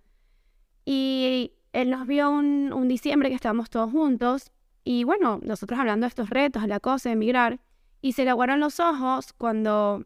Y 0.85 1.53
él 1.73 1.89
nos 1.89 2.07
vio 2.07 2.29
un, 2.29 2.71
un 2.71 2.87
diciembre 2.87 3.29
que 3.29 3.35
estábamos 3.35 3.69
todos 3.69 3.91
juntos, 3.91 4.51
y 4.85 5.03
bueno, 5.03 5.39
nosotros 5.43 5.79
hablando 5.79 6.05
de 6.05 6.09
estos 6.09 6.29
retos, 6.29 6.61
de 6.61 6.67
la 6.69 6.79
cosa 6.79 7.09
de 7.09 7.13
emigrar, 7.13 7.59
y 8.01 8.13
se 8.13 8.23
le 8.23 8.29
aguaron 8.29 8.59
los 8.59 8.79
ojos 8.79 9.33
cuando 9.33 10.05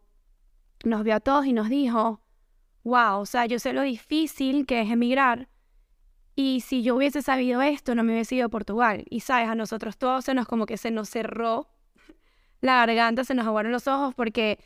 nos 0.85 1.03
vio 1.03 1.15
a 1.15 1.19
todos 1.19 1.45
y 1.45 1.53
nos 1.53 1.69
dijo, 1.69 2.21
wow, 2.83 3.19
o 3.19 3.25
sea, 3.25 3.45
yo 3.45 3.59
sé 3.59 3.73
lo 3.73 3.81
difícil 3.81 4.65
que 4.65 4.81
es 4.81 4.89
emigrar, 4.89 5.49
y 6.41 6.61
si 6.61 6.83
yo 6.83 6.95
hubiese 6.95 7.21
sabido 7.21 7.61
esto, 7.61 7.95
no 7.95 8.05
me 8.05 8.13
hubiese 8.13 8.35
ido 8.35 8.45
a 8.45 8.49
Portugal. 8.49 9.03
Y 9.09 9.19
sabes, 9.19 9.49
a 9.49 9.55
nosotros 9.55 9.97
todos 9.97 10.23
se 10.23 10.33
nos 10.33 10.47
como 10.47 10.65
que 10.65 10.77
se 10.77 10.89
nos 10.89 11.09
cerró 11.09 11.67
la 12.61 12.75
garganta, 12.77 13.25
se 13.25 13.35
nos 13.35 13.45
aguaron 13.45 13.73
los 13.73 13.89
ojos 13.89 14.15
porque 14.15 14.57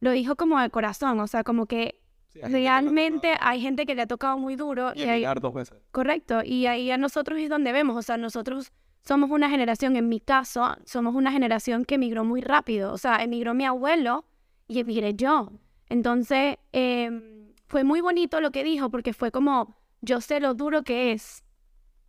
lo 0.00 0.10
dijo 0.10 0.34
como 0.34 0.60
de 0.60 0.68
corazón, 0.70 1.20
o 1.20 1.28
sea, 1.28 1.44
como 1.44 1.66
que 1.66 2.00
realmente 2.34 3.36
hay 3.38 3.60
gente 3.60 3.86
que 3.86 3.94
le 3.94 4.02
ha 4.02 4.06
tocado 4.08 4.36
muy 4.36 4.56
duro. 4.56 4.92
Y, 4.96 5.02
y 5.04 5.24
dos 5.40 5.54
veces. 5.54 5.78
Correcto, 5.92 6.42
y 6.44 6.66
ahí 6.66 6.90
a 6.90 6.98
nosotros 6.98 7.38
es 7.38 7.48
donde 7.48 7.70
vemos, 7.70 7.96
o 7.96 8.02
sea, 8.02 8.16
nosotros 8.16 8.72
somos 9.02 9.30
una 9.30 9.50
generación, 9.50 9.96
en 9.96 10.08
mi 10.08 10.20
caso, 10.20 10.76
somos 10.84 11.14
una 11.14 11.32
generación 11.32 11.84
que 11.84 11.96
emigró 11.96 12.24
muy 12.24 12.40
rápido, 12.40 12.92
o 12.92 12.98
sea, 12.98 13.22
emigró 13.22 13.52
mi 13.54 13.64
abuelo 13.64 14.24
y 14.68 14.80
emigré 14.80 15.14
yo. 15.14 15.50
Entonces, 15.88 16.56
em, 16.72 17.52
fue 17.66 17.84
muy 17.84 18.00
bonito 18.00 18.40
lo 18.40 18.52
que 18.52 18.64
dijo 18.64 18.90
porque 18.90 19.12
fue 19.12 19.30
como 19.30 19.74
yo 20.00 20.20
sé 20.20 20.40
lo 20.40 20.54
duro 20.54 20.82
que 20.82 21.12
es, 21.12 21.44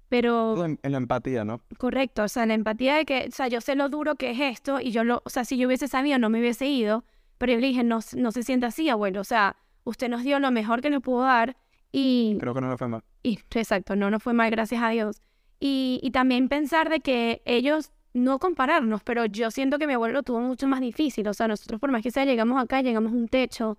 pero... 0.10 0.64
En, 0.66 0.80
la 0.84 0.98
empatía, 0.98 1.44
¿no? 1.44 1.62
Correcto, 1.78 2.24
o 2.24 2.28
sea, 2.28 2.46
la 2.46 2.54
empatía 2.54 2.96
de 2.96 3.06
que, 3.06 3.26
o 3.28 3.32
sea, 3.32 3.48
yo 3.48 3.62
sé 3.62 3.76
lo 3.76 3.90
duro 3.90 4.16
que 4.16 4.32
es 4.32 4.40
esto 4.40 4.80
y 4.80 4.92
yo 4.92 5.04
lo, 5.04 5.22
o 5.26 5.30
sea, 5.30 5.46
si 5.46 5.58
yo 5.58 5.68
hubiese 5.68 5.88
sabido 5.88 6.20
no 6.20 6.30
me 6.30 6.40
hubiese 6.40 6.68
ido, 6.68 7.04
pero 7.40 7.54
yo 7.54 7.60
le 7.60 7.68
dije, 7.68 7.84
no, 7.84 8.00
no 8.16 8.32
se 8.32 8.44
sienta 8.44 8.68
así, 8.68 8.90
abuelo, 8.90 9.22
o 9.22 9.24
sea, 9.24 9.56
usted 9.84 10.10
nos 10.10 10.24
dio 10.24 10.40
lo 10.40 10.52
mejor 10.52 10.82
que 10.82 10.92
nos 10.92 11.02
pudo 11.02 11.24
dar 11.24 11.58
y... 11.92 12.38
Creo 12.40 12.54
que 12.54 12.62
no 12.62 12.68
nos 12.68 12.78
fue 12.78 12.88
mal. 12.88 13.04
Y, 13.24 13.40
exacto, 13.56 13.96
no 13.96 14.12
nos 14.12 14.22
fue 14.22 14.34
mal, 14.34 14.52
gracias 14.52 14.82
a 14.82 14.90
Dios. 14.90 15.22
Y, 15.65 15.99
y 16.04 16.12
también 16.12 16.49
pensar 16.49 16.89
de 16.89 16.99
que 16.99 17.41
ellos, 17.45 17.91
no 18.13 18.38
compararnos, 18.38 19.02
pero 19.04 19.26
yo 19.26 19.49
siento 19.49 19.80
que 19.80 19.88
mi 19.88 19.93
abuelo 19.93 20.15
lo 20.15 20.23
tuvo 20.23 20.41
mucho 20.41 20.67
más 20.67 20.82
difícil, 20.82 21.28
o 21.28 21.34
sea, 21.34 21.47
nosotros 21.47 21.80
por 21.80 21.89
más 21.89 22.04
que 22.04 22.12
sea, 22.12 22.26
llegamos 22.26 22.62
acá, 22.62 22.82
llegamos 22.82 23.13
a 23.13 23.15
un 23.15 23.28
techo, 23.28 23.78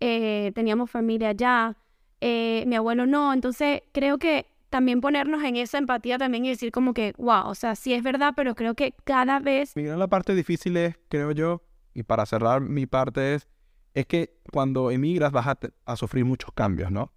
eh, 0.00 0.52
teníamos 0.54 0.90
familia 0.90 1.30
allá, 1.30 1.76
eh, 2.20 2.64
mi 2.66 2.76
abuelo 2.76 3.06
no. 3.06 3.32
Entonces 3.32 3.82
creo 3.92 4.18
que 4.18 4.46
también 4.70 5.00
ponernos 5.00 5.42
en 5.44 5.56
esa 5.56 5.78
empatía 5.78 6.18
también 6.18 6.44
y 6.44 6.48
decir 6.48 6.72
como 6.72 6.94
que, 6.94 7.14
wow, 7.18 7.46
o 7.46 7.54
sea, 7.54 7.76
sí 7.76 7.94
es 7.94 8.02
verdad, 8.02 8.32
pero 8.36 8.54
creo 8.54 8.74
que 8.74 8.94
cada 9.04 9.38
vez... 9.38 9.76
Mira, 9.76 9.96
la 9.96 10.08
parte 10.08 10.34
difícil 10.34 10.76
es, 10.76 10.96
creo 11.08 11.32
yo, 11.32 11.62
y 11.94 12.02
para 12.02 12.26
cerrar 12.26 12.60
mi 12.60 12.86
parte 12.86 13.34
es, 13.34 13.48
es 13.94 14.06
que 14.06 14.38
cuando 14.52 14.90
emigras 14.90 15.32
vas 15.32 15.46
a, 15.86 15.96
sufrir 15.96 16.24
muchos 16.24 16.52
cambios, 16.52 16.90
¿no? 16.90 17.12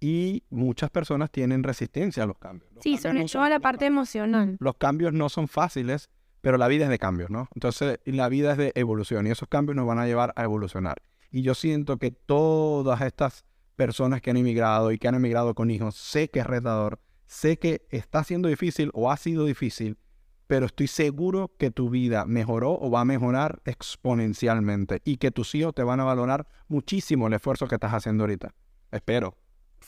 Y 0.00 0.44
muchas 0.48 0.90
personas 0.90 1.30
tienen 1.30 1.62
resistencia 1.62 2.22
a 2.22 2.26
los 2.26 2.38
cambios. 2.38 2.70
sí, 2.80 2.96
sobre 2.96 3.24
todo 3.26 3.48
la 3.48 3.60
parte 3.60 3.84
emocional. 3.86 4.56
Los 4.58 4.76
cambios 4.76 5.12
no 5.12 5.28
son 5.28 5.46
fáciles, 5.46 6.08
pero 6.40 6.56
la 6.56 6.68
vida 6.68 6.84
es 6.84 6.90
de 6.90 6.98
cambios, 6.98 7.30
¿no? 7.30 7.48
Entonces, 7.54 8.00
la 8.06 8.28
vida 8.28 8.52
es 8.52 8.58
de 8.58 8.72
evolución 8.74 9.26
y 9.26 9.30
esos 9.30 9.48
cambios 9.48 9.76
nos 9.76 9.86
van 9.86 9.98
a 9.98 10.06
llevar 10.06 10.32
a 10.36 10.44
evolucionar. 10.44 11.02
Y 11.30 11.42
yo 11.42 11.54
siento 11.54 11.98
que 11.98 12.10
todas 12.10 13.02
estas 13.02 13.44
personas 13.76 14.20
que 14.20 14.30
han 14.30 14.36
emigrado 14.36 14.90
y 14.90 14.98
que 14.98 15.08
han 15.08 15.14
emigrado 15.14 15.54
con 15.54 15.70
hijos, 15.70 15.96
sé 15.96 16.28
que 16.28 16.40
es 16.40 16.46
retador, 16.46 17.00
sé 17.26 17.58
que 17.58 17.86
está 17.90 18.24
siendo 18.24 18.48
difícil 18.48 18.90
o 18.94 19.10
ha 19.10 19.16
sido 19.16 19.44
difícil, 19.44 19.98
pero 20.46 20.66
estoy 20.66 20.88
seguro 20.88 21.52
que 21.58 21.70
tu 21.70 21.90
vida 21.90 22.24
mejoró 22.24 22.72
o 22.72 22.90
va 22.90 23.02
a 23.02 23.04
mejorar 23.04 23.62
exponencialmente 23.64 25.00
y 25.04 25.18
que 25.18 25.30
tus 25.30 25.54
hijos 25.54 25.74
te 25.74 25.84
van 25.84 26.00
a 26.00 26.04
valorar 26.04 26.48
muchísimo 26.66 27.28
el 27.28 27.34
esfuerzo 27.34 27.68
que 27.68 27.76
estás 27.76 27.92
haciendo 27.92 28.24
ahorita. 28.24 28.52
Espero. 28.90 29.36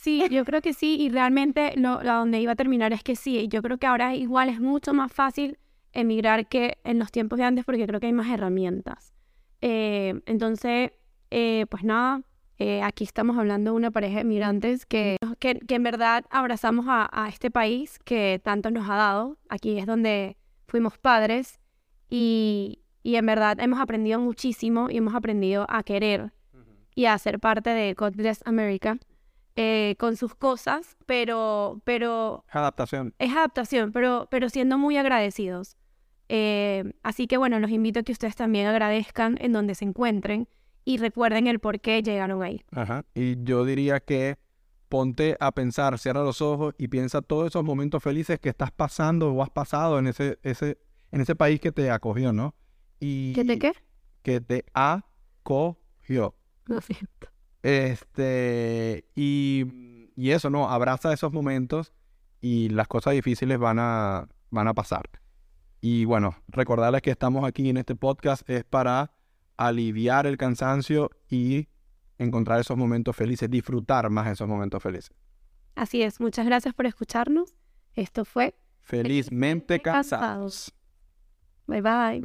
Sí, 0.02 0.26
yo 0.32 0.44
creo 0.44 0.60
que 0.60 0.72
sí, 0.72 0.96
y 0.98 1.10
realmente 1.10 1.74
lo, 1.76 2.00
a 2.00 2.02
donde 2.02 2.40
iba 2.40 2.50
a 2.50 2.56
terminar 2.56 2.92
es 2.92 3.04
que 3.04 3.14
sí, 3.14 3.46
yo 3.46 3.62
creo 3.62 3.78
que 3.78 3.86
ahora 3.86 4.16
igual 4.16 4.48
es 4.48 4.58
mucho 4.58 4.92
más 4.92 5.12
fácil 5.12 5.58
emigrar 5.92 6.48
que 6.48 6.78
en 6.82 6.98
los 6.98 7.12
tiempos 7.12 7.38
de 7.38 7.44
antes 7.44 7.64
porque 7.64 7.86
creo 7.86 8.00
que 8.00 8.06
hay 8.06 8.12
más 8.12 8.28
herramientas. 8.28 9.14
Eh, 9.60 10.20
entonces, 10.26 10.90
eh, 11.30 11.66
pues 11.70 11.84
nada, 11.84 12.22
eh, 12.58 12.82
aquí 12.82 13.04
estamos 13.04 13.38
hablando 13.38 13.70
de 13.70 13.76
una 13.76 13.92
pareja 13.92 14.18
de 14.18 14.24
migrantes 14.24 14.86
que, 14.86 15.18
que, 15.38 15.60
en 15.68 15.82
verdad 15.84 16.24
abrazamos 16.30 16.86
a, 16.88 17.28
este 17.28 17.52
país 17.52 18.00
que 18.00 18.40
tanto 18.42 18.72
nos 18.72 18.90
ha 18.90 18.96
dado. 18.96 19.38
Aquí 19.48 19.78
es 19.78 19.86
donde 19.86 20.36
fuimos 20.66 20.98
padres 20.98 21.60
y, 22.10 22.80
y 23.04 23.14
en 23.14 23.26
verdad 23.26 23.60
hemos 23.60 23.78
aprendido 23.78 24.18
muchísimo 24.18 24.90
y 24.90 24.96
hemos 24.96 25.14
aprendido 25.14 25.64
a 25.68 25.84
querer 25.84 26.32
y 26.96 27.04
a 27.04 27.16
ser 27.18 27.38
parte 27.38 27.70
de 27.70 27.94
God 27.94 28.14
Bless 28.16 28.42
America. 28.44 28.98
Eh, 29.56 29.96
con 29.98 30.16
sus 30.16 30.34
cosas, 30.34 30.96
pero, 31.04 31.82
pero... 31.84 32.44
Es 32.48 32.56
adaptación. 32.56 33.14
Es 33.18 33.32
adaptación, 33.32 33.92
pero, 33.92 34.26
pero 34.30 34.48
siendo 34.48 34.78
muy 34.78 34.96
agradecidos. 34.96 35.76
Eh, 36.28 36.94
así 37.02 37.26
que 37.26 37.36
bueno, 37.36 37.60
los 37.60 37.70
invito 37.70 38.00
a 38.00 38.02
que 38.02 38.12
ustedes 38.12 38.34
también 38.34 38.66
agradezcan 38.66 39.36
en 39.40 39.52
donde 39.52 39.74
se 39.74 39.84
encuentren 39.84 40.48
y 40.84 40.96
recuerden 40.96 41.46
el 41.46 41.58
por 41.58 41.80
qué 41.80 42.02
llegaron 42.02 42.42
ahí. 42.42 42.64
Ajá. 42.70 43.04
Y 43.14 43.42
yo 43.44 43.66
diría 43.66 44.00
que 44.00 44.38
ponte 44.88 45.36
a 45.40 45.52
pensar, 45.52 45.98
cierra 45.98 46.22
los 46.22 46.40
ojos 46.40 46.74
y 46.78 46.88
piensa 46.88 47.22
todos 47.22 47.48
esos 47.48 47.64
momentos 47.64 48.02
felices 48.02 48.38
que 48.38 48.48
estás 48.48 48.70
pasando 48.70 49.32
o 49.32 49.42
has 49.42 49.50
pasado 49.50 49.98
en 49.98 50.06
ese, 50.06 50.38
ese, 50.42 50.78
en 51.10 51.20
ese 51.20 51.34
país 51.34 51.60
que 51.60 51.72
te 51.72 51.90
acogió, 51.90 52.32
¿no? 52.32 52.54
Y, 53.00 53.32
¿Que 53.32 53.44
te 53.44 53.58
qué? 53.58 53.72
Que 54.22 54.40
te 54.40 54.64
acogió. 54.72 56.34
Lo 56.66 56.80
siento. 56.80 57.31
Este, 57.62 59.04
y, 59.14 60.10
y 60.16 60.30
eso, 60.30 60.50
¿no? 60.50 60.68
Abraza 60.68 61.12
esos 61.12 61.32
momentos 61.32 61.92
y 62.40 62.68
las 62.70 62.88
cosas 62.88 63.14
difíciles 63.14 63.58
van 63.58 63.78
a, 63.78 64.28
van 64.50 64.68
a 64.68 64.74
pasar. 64.74 65.08
Y 65.80 66.04
bueno, 66.04 66.36
recordarles 66.48 67.02
que 67.02 67.10
estamos 67.10 67.44
aquí 67.44 67.68
en 67.68 67.76
este 67.76 67.94
podcast 67.94 68.48
es 68.48 68.64
para 68.64 69.12
aliviar 69.56 70.26
el 70.26 70.36
cansancio 70.36 71.10
y 71.28 71.68
encontrar 72.18 72.60
esos 72.60 72.76
momentos 72.76 73.16
felices, 73.16 73.50
disfrutar 73.50 74.08
más 74.10 74.28
esos 74.28 74.48
momentos 74.48 74.82
felices. 74.82 75.12
Así 75.74 76.02
es, 76.02 76.20
muchas 76.20 76.46
gracias 76.46 76.74
por 76.74 76.86
escucharnos. 76.86 77.54
Esto 77.94 78.24
fue 78.24 78.54
Felizmente, 78.80 79.80
cansados. 79.80 80.72
Bye 81.66 81.80
bye. 81.82 82.22